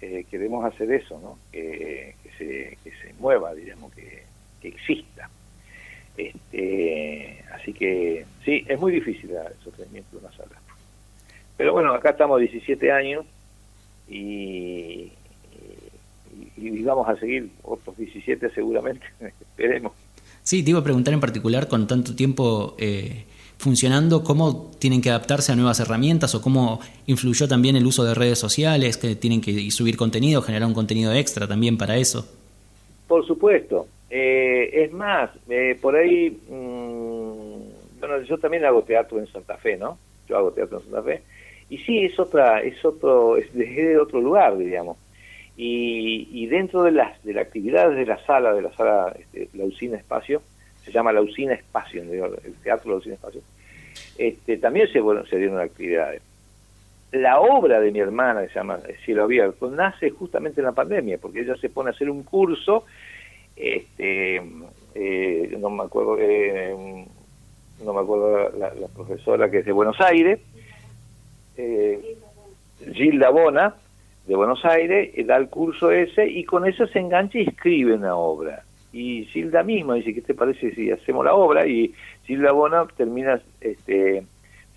Eh, 0.00 0.26
queremos 0.30 0.64
hacer 0.64 0.90
eso, 0.90 1.20
¿no? 1.20 1.38
Que, 1.52 2.16
se, 2.36 2.76
que 2.82 2.90
se 2.90 3.14
mueva, 3.20 3.54
digamos, 3.54 3.92
que, 3.94 4.24
que 4.60 4.68
exista. 4.68 5.30
Este, 6.16 7.44
así 7.52 7.72
que 7.72 8.24
sí, 8.44 8.64
es 8.68 8.78
muy 8.78 8.92
difícil 8.92 9.30
el 9.30 9.54
sostenimiento 9.62 10.16
de 10.16 10.26
una 10.26 10.36
sala. 10.36 10.60
Pero 11.56 11.72
bueno, 11.72 11.94
acá 11.94 12.10
estamos 12.10 12.40
17 12.40 12.90
años 12.90 13.24
y, 14.08 15.12
y, 16.56 16.82
vamos 16.82 17.08
a 17.08 17.16
seguir 17.16 17.50
otros 17.62 17.96
17 17.96 18.50
seguramente, 18.50 19.06
esperemos. 19.20 19.92
Sí, 20.42 20.62
te 20.62 20.70
iba 20.70 20.80
a 20.80 20.84
preguntar 20.84 21.14
en 21.14 21.20
particular, 21.20 21.68
con 21.68 21.86
tanto 21.86 22.14
tiempo 22.14 22.76
eh, 22.78 23.24
funcionando, 23.56 24.22
¿cómo 24.22 24.70
tienen 24.78 25.00
que 25.00 25.08
adaptarse 25.10 25.52
a 25.52 25.56
nuevas 25.56 25.80
herramientas 25.80 26.34
o 26.34 26.42
cómo 26.42 26.80
influyó 27.06 27.48
también 27.48 27.76
el 27.76 27.86
uso 27.86 28.04
de 28.04 28.14
redes 28.14 28.38
sociales, 28.38 28.98
que 28.98 29.16
tienen 29.16 29.40
que 29.40 29.70
subir 29.70 29.96
contenido, 29.96 30.42
generar 30.42 30.68
un 30.68 30.74
contenido 30.74 31.12
extra 31.14 31.48
también 31.48 31.78
para 31.78 31.96
eso? 31.96 32.26
Por 33.08 33.26
supuesto, 33.26 33.86
eh, 34.10 34.84
es 34.84 34.92
más, 34.92 35.30
eh, 35.48 35.78
por 35.80 35.96
ahí, 35.96 36.30
mm, 36.30 38.00
bueno, 38.00 38.22
yo 38.22 38.38
también 38.38 38.64
hago 38.64 38.82
teatro 38.82 39.18
en 39.18 39.26
Santa 39.26 39.56
Fe, 39.56 39.76
¿no? 39.76 39.98
Yo 40.28 40.36
hago 40.36 40.52
teatro 40.52 40.78
en 40.78 40.84
Santa 40.84 41.02
Fe. 41.02 41.22
Y 41.70 41.78
sí, 41.78 42.04
es 42.04 42.18
otra, 42.18 42.60
es 42.60 42.84
otro, 42.84 43.36
es 43.36 43.52
de 43.54 43.98
otro 43.98 44.20
lugar, 44.20 44.56
diríamos. 44.56 44.96
Y, 45.56 46.28
y 46.32 46.46
dentro 46.46 46.82
de 46.82 46.90
las, 46.90 47.22
de 47.22 47.32
las 47.32 47.46
actividades 47.46 47.96
de 47.96 48.06
la 48.06 48.18
sala, 48.24 48.52
de 48.52 48.62
la 48.62 48.72
sala, 48.72 49.14
este, 49.18 49.48
la 49.56 49.64
usina 49.64 49.96
espacio, 49.96 50.42
se 50.84 50.92
llama 50.92 51.12
la 51.12 51.22
usina 51.22 51.54
espacio, 51.54 52.02
el 52.02 52.54
teatro 52.62 52.90
la 52.90 52.96
usina 52.98 53.14
espacio, 53.14 53.40
este, 54.18 54.58
también 54.58 54.88
se, 54.92 55.00
bueno, 55.00 55.24
se 55.26 55.38
dieron 55.38 55.60
actividades. 55.60 56.22
La 57.12 57.40
obra 57.40 57.80
de 57.80 57.92
mi 57.92 58.00
hermana, 58.00 58.42
que 58.42 58.48
se 58.48 58.54
llama 58.54 58.80
Cielo 59.04 59.22
Abierto, 59.22 59.70
nace 59.70 60.10
justamente 60.10 60.60
en 60.60 60.66
la 60.66 60.72
pandemia, 60.72 61.18
porque 61.18 61.40
ella 61.40 61.56
se 61.56 61.68
pone 61.68 61.90
a 61.90 61.92
hacer 61.92 62.10
un 62.10 62.24
curso 62.24 62.84
este 63.56 64.42
eh, 64.94 65.56
no 65.58 65.70
me 65.70 65.84
acuerdo 65.84 66.16
eh, 66.18 67.06
no 67.84 67.92
me 67.92 68.00
acuerdo 68.00 68.50
la, 68.58 68.70
profesora 68.94 69.50
que 69.50 69.58
es 69.58 69.66
de 69.66 69.72
Buenos 69.72 70.00
Aires 70.00 70.40
eh, 71.56 72.16
Gilda 72.92 73.30
Bona 73.30 73.74
de 74.26 74.34
Buenos 74.34 74.64
Aires 74.64 75.10
eh, 75.14 75.24
da 75.24 75.36
el 75.36 75.48
curso 75.48 75.90
ese 75.90 76.26
y 76.26 76.44
con 76.44 76.66
eso 76.66 76.86
se 76.86 76.98
engancha 76.98 77.38
y 77.38 77.48
escribe 77.48 77.94
una 77.94 78.16
obra 78.16 78.64
y 78.92 79.24
Gilda 79.26 79.62
misma 79.62 79.94
dice 79.94 80.14
¿qué 80.14 80.22
te 80.22 80.34
parece 80.34 80.74
si 80.74 80.90
hacemos 80.90 81.24
la 81.24 81.34
obra? 81.34 81.66
y 81.66 81.94
Gilda 82.24 82.52
Bona 82.52 82.86
termina 82.96 83.40
este 83.60 84.24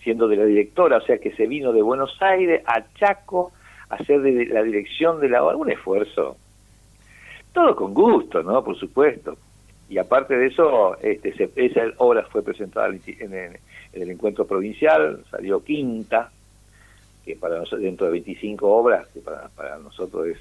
siendo 0.03 0.27
de 0.27 0.37
la 0.37 0.45
directora 0.45 0.97
o 0.97 1.01
sea 1.01 1.17
que 1.17 1.31
se 1.31 1.47
vino 1.47 1.73
de 1.73 1.81
Buenos 1.81 2.21
Aires 2.21 2.61
a 2.65 2.83
Chaco 2.95 3.51
a 3.89 3.95
hacer 3.95 4.21
de 4.21 4.45
la 4.47 4.63
dirección 4.63 5.19
de 5.19 5.29
la 5.29 5.43
obra 5.43 5.57
un 5.57 5.71
esfuerzo 5.71 6.37
todo 7.57 7.75
con 7.75 7.91
gusto, 7.95 8.43
¿no? 8.43 8.63
Por 8.63 8.77
supuesto. 8.77 9.35
Y 9.89 9.97
aparte 9.97 10.37
de 10.37 10.45
eso, 10.45 10.95
este, 11.01 11.33
esa 11.55 11.81
obra 11.97 12.21
fue 12.29 12.43
presentada 12.43 12.89
en 12.89 13.59
el, 13.93 14.09
encuentro 14.11 14.45
provincial, 14.45 15.23
salió 15.31 15.63
quinta, 15.63 16.29
que 17.27 17.35
para 17.35 17.57
nosotros, 17.57 17.81
dentro 17.81 18.05
de 18.07 18.13
25 18.13 18.67
obras, 18.67 19.07
que 19.09 19.19
para, 19.19 19.77
nosotros 19.77 20.27
es, 20.27 20.39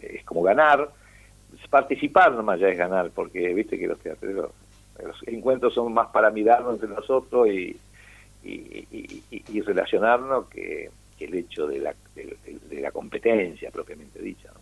es 0.00 0.24
como 0.24 0.42
ganar. 0.42 0.88
Participar 1.68 2.32
nomás 2.32 2.58
ya 2.58 2.68
es 2.68 2.78
ganar, 2.78 3.10
porque 3.10 3.52
viste 3.52 3.78
que 3.78 3.86
los 3.86 3.98
los 5.02 5.28
encuentros 5.28 5.72
son 5.72 5.92
más 5.92 6.08
para 6.08 6.30
mirarnos 6.30 6.74
entre 6.74 6.88
nosotros 6.88 7.48
y, 7.48 7.76
y, 8.42 9.60
relacionarnos 9.62 10.48
que, 10.48 10.90
el 11.18 11.34
hecho 11.34 11.66
de 11.66 11.80
la, 11.80 11.94
de 12.14 12.80
la 12.80 12.90
competencia 12.90 13.70
propiamente 13.70 14.22
dicha. 14.22 14.48
¿no? 14.54 14.60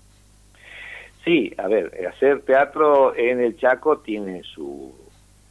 Sí, 1.24 1.52
a 1.56 1.68
ver, 1.68 1.92
hacer 2.12 2.42
teatro 2.42 3.14
en 3.14 3.40
el 3.40 3.56
Chaco 3.56 3.98
tiene 3.98 4.42
su, 4.42 4.92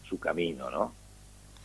su 0.04 0.19
camino, 0.19 0.69
¿no? 0.69 0.91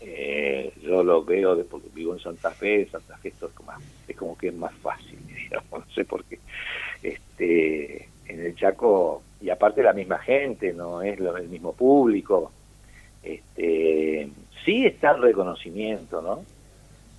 Eh, 0.05 0.73
yo 0.83 1.05
lo 1.05 1.25
veo 1.25 1.55
de, 1.55 1.65
porque 1.65 1.89
vivo 1.95 2.15
en 2.15 2.21
Santa 2.21 2.51
Fe, 2.51 2.89
Santa 2.91 3.17
Fe 3.19 3.29
esto 3.29 3.47
es 3.47 3.53
como, 3.53 3.73
es 4.09 4.17
como 4.17 4.37
que 4.37 4.49
es 4.49 4.55
más 4.55 4.75
fácil, 4.75 5.19
digamos, 5.27 5.87
no 5.87 5.95
sé 5.95 6.05
por 6.05 6.25
qué. 6.25 6.39
Este, 7.03 8.09
en 8.27 8.41
el 8.41 8.57
Chaco, 8.57 9.23
y 9.41 9.51
aparte 9.51 9.83
la 9.83 9.93
misma 9.93 10.19
gente, 10.19 10.73
no 10.73 11.03
es 11.03 11.21
lo, 11.21 11.37
el 11.37 11.49
mismo 11.49 11.73
público, 11.73 12.51
este, 13.23 14.29
sí 14.65 14.87
está 14.87 15.13
el 15.13 15.23
reconocimiento, 15.23 16.21
¿no? 16.21 16.45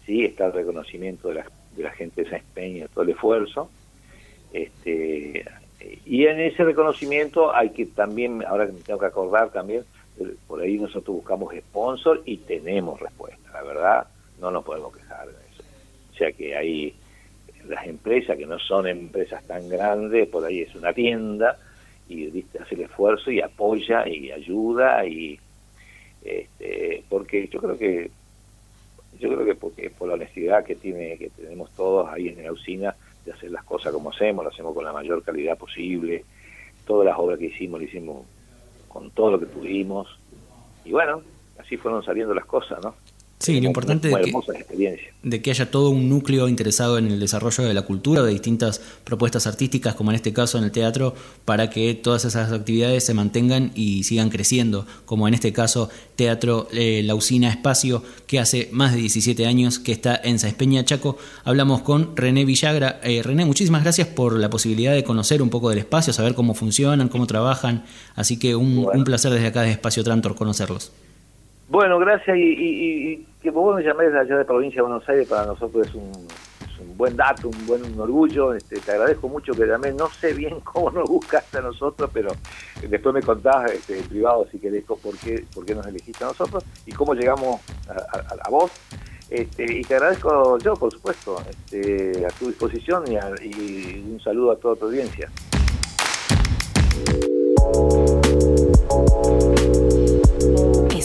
Sí 0.05 0.25
está 0.25 0.47
el 0.47 0.53
reconocimiento 0.53 1.29
de 1.29 1.35
la, 1.35 1.45
de 1.75 1.83
la 1.83 1.91
gente 1.91 2.23
de 2.23 2.29
San 2.29 2.39
Espeña, 2.39 2.87
todo 2.87 3.03
el 3.05 3.11
esfuerzo. 3.11 3.69
Este, 4.51 5.45
y 6.05 6.25
en 6.25 6.39
ese 6.39 6.63
reconocimiento 6.63 7.55
hay 7.55 7.69
que 7.69 7.85
también, 7.85 8.43
ahora 8.45 8.65
que 8.65 8.73
me 8.73 8.81
tengo 8.81 8.99
que 8.99 9.05
acordar 9.05 9.51
también, 9.51 9.83
por 10.47 10.61
ahí 10.61 10.77
nosotros 10.77 11.17
buscamos 11.17 11.53
sponsor 11.55 12.21
y 12.25 12.37
tenemos 12.37 12.99
respuesta, 12.99 13.51
la 13.51 13.63
verdad, 13.63 14.07
no 14.39 14.51
nos 14.51 14.63
podemos 14.63 14.95
quejar 14.95 15.27
de 15.27 15.33
eso. 15.33 15.63
O 16.11 16.15
sea 16.15 16.31
que 16.31 16.55
hay 16.55 16.95
las 17.67 17.85
empresas 17.87 18.37
que 18.37 18.45
no 18.45 18.59
son 18.59 18.87
empresas 18.87 19.43
tan 19.45 19.67
grandes, 19.69 20.27
por 20.27 20.45
ahí 20.45 20.61
es 20.61 20.75
una 20.75 20.93
tienda, 20.93 21.57
y 22.07 22.27
¿viste? 22.27 22.59
hace 22.59 22.75
el 22.75 22.81
esfuerzo 22.81 23.31
y 23.31 23.41
apoya 23.41 24.07
y 24.07 24.31
ayuda 24.31 25.05
y 25.05 25.39
este, 26.23 27.03
porque 27.09 27.47
yo 27.47 27.59
creo 27.59 27.77
que 27.77 28.11
yo 29.19 29.29
creo 29.33 29.45
que 29.45 29.55
porque 29.55 29.89
por 29.89 30.07
la 30.07 30.15
honestidad 30.15 30.63
que 30.63 30.75
tiene 30.75 31.17
que 31.17 31.29
tenemos 31.29 31.71
todos 31.71 32.09
ahí 32.09 32.29
en 32.29 32.43
la 32.43 32.51
usina 32.51 32.95
de 33.25 33.31
hacer 33.31 33.51
las 33.51 33.63
cosas 33.63 33.93
como 33.93 34.09
hacemos, 34.09 34.43
lo 34.43 34.51
hacemos 34.51 34.73
con 34.73 34.83
la 34.83 34.91
mayor 34.91 35.23
calidad 35.23 35.57
posible. 35.57 36.25
Todas 36.85 37.05
las 37.05 37.17
obras 37.17 37.39
que 37.39 37.45
hicimos, 37.45 37.79
lo 37.79 37.85
hicimos 37.85 38.25
con 38.93 39.09
todo 39.09 39.31
lo 39.31 39.39
que 39.39 39.47
pudimos. 39.47 40.07
Y 40.85 40.91
bueno, 40.91 41.21
así 41.59 41.77
fueron 41.77 42.03
saliendo 42.03 42.33
las 42.35 42.45
cosas, 42.45 42.79
¿no? 42.83 42.95
Sí, 43.43 43.59
lo 43.59 43.67
importante 43.67 44.07
es 44.07 44.13
de 45.21 45.41
que, 45.41 45.51
haya 45.51 45.69
todo 45.69 45.89
un 45.89 46.07
núcleo 46.07 46.47
interesado 46.47 46.97
en 46.97 47.07
el 47.07 47.19
desarrollo 47.19 47.65
de 47.65 47.73
la 47.73 47.81
cultura, 47.81 48.23
de 48.23 48.31
distintas 48.31 48.79
propuestas 49.03 49.47
artísticas, 49.47 49.95
como 49.95 50.11
en 50.11 50.15
este 50.15 50.31
caso 50.31 50.57
en 50.57 50.63
el 50.63 50.71
teatro, 50.71 51.13
para 51.43 51.69
que 51.69 51.93
todas 51.93 52.23
esas 52.23 52.53
actividades 52.53 53.03
se 53.03 53.13
mantengan 53.13 53.73
y 53.75 54.05
sigan 54.05 54.29
creciendo, 54.29 54.87
como 55.03 55.27
en 55.27 55.33
este 55.33 55.51
caso 55.51 55.89
Teatro 56.15 56.69
eh, 56.71 57.01
La 57.03 57.15
Usina 57.15 57.49
Espacio, 57.49 58.01
que 58.27 58.39
hace 58.39 58.69
más 58.71 58.93
de 58.93 59.01
17 59.01 59.45
años 59.45 59.77
que 59.77 59.91
está 59.91 60.15
en 60.23 60.39
Saespeña, 60.39 60.85
Chaco. 60.85 61.17
Hablamos 61.43 61.81
con 61.81 62.15
René 62.15 62.45
Villagra. 62.45 63.01
Eh, 63.03 63.23
René, 63.23 63.43
muchísimas 63.43 63.83
gracias 63.83 64.07
por 64.07 64.39
la 64.39 64.49
posibilidad 64.49 64.93
de 64.93 65.03
conocer 65.03 65.41
un 65.41 65.49
poco 65.49 65.69
del 65.69 65.79
espacio, 65.79 66.13
saber 66.13 66.33
cómo 66.33 66.53
funcionan, 66.53 67.09
cómo 67.09 67.27
trabajan, 67.27 67.83
así 68.15 68.39
que 68.39 68.55
un, 68.55 68.87
un 68.93 69.03
placer 69.03 69.33
desde 69.33 69.47
acá 69.47 69.63
de 69.63 69.71
Espacio 69.71 70.01
Trantor 70.01 70.33
conocerlos. 70.35 70.93
Bueno, 71.69 71.97
gracias 71.97 72.37
y, 72.37 73.25
que 73.41 73.49
vos 73.49 73.75
me 73.75 73.83
llaméis 73.83 74.13
allá 74.13 74.37
de 74.37 74.45
provincia 74.45 74.77
de 74.81 74.87
Buenos 74.87 75.07
Aires 75.09 75.27
para 75.27 75.45
nosotros 75.45 75.87
es 75.87 75.95
un, 75.95 76.11
buen 76.95 77.15
dato, 77.15 77.49
un 77.49 77.65
buen 77.65 77.99
orgullo. 77.99 78.53
Este, 78.53 78.79
te 78.79 78.91
agradezco 78.91 79.27
mucho 79.27 79.53
que 79.53 79.65
también 79.65 79.97
no 79.97 80.09
sé 80.09 80.33
bien 80.33 80.59
cómo 80.63 80.91
nos 80.91 81.09
buscaste 81.09 81.57
a 81.57 81.61
nosotros, 81.61 82.09
pero 82.13 82.29
después 82.87 83.15
me 83.15 83.21
contás 83.21 83.71
este, 83.71 83.99
en 83.99 84.05
privado 84.05 84.47
si 84.51 84.59
querés 84.59 84.83
por 84.83 85.17
qué, 85.17 85.45
por 85.53 85.65
qué 85.65 85.75
nos 85.75 85.87
elegiste 85.87 86.23
a 86.23 86.27
nosotros 86.27 86.63
y 86.85 86.91
cómo 86.91 87.13
llegamos 87.13 87.61
a, 87.87 88.49
vos. 88.49 88.71
Este, 89.29 89.79
y 89.79 89.81
te 89.83 89.95
agradezco 89.95 90.59
yo, 90.59 90.75
por 90.75 90.91
supuesto, 90.91 91.37
este, 91.49 92.25
a 92.25 92.29
tu 92.29 92.47
disposición 92.47 93.05
y 93.07 94.03
un 94.11 94.19
saludo 94.23 94.51
a 94.51 94.57
toda 94.57 94.75
tu 94.75 94.85
audiencia. 94.85 95.29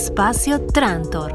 Espacio 0.00 0.64
Trantor. 0.64 1.34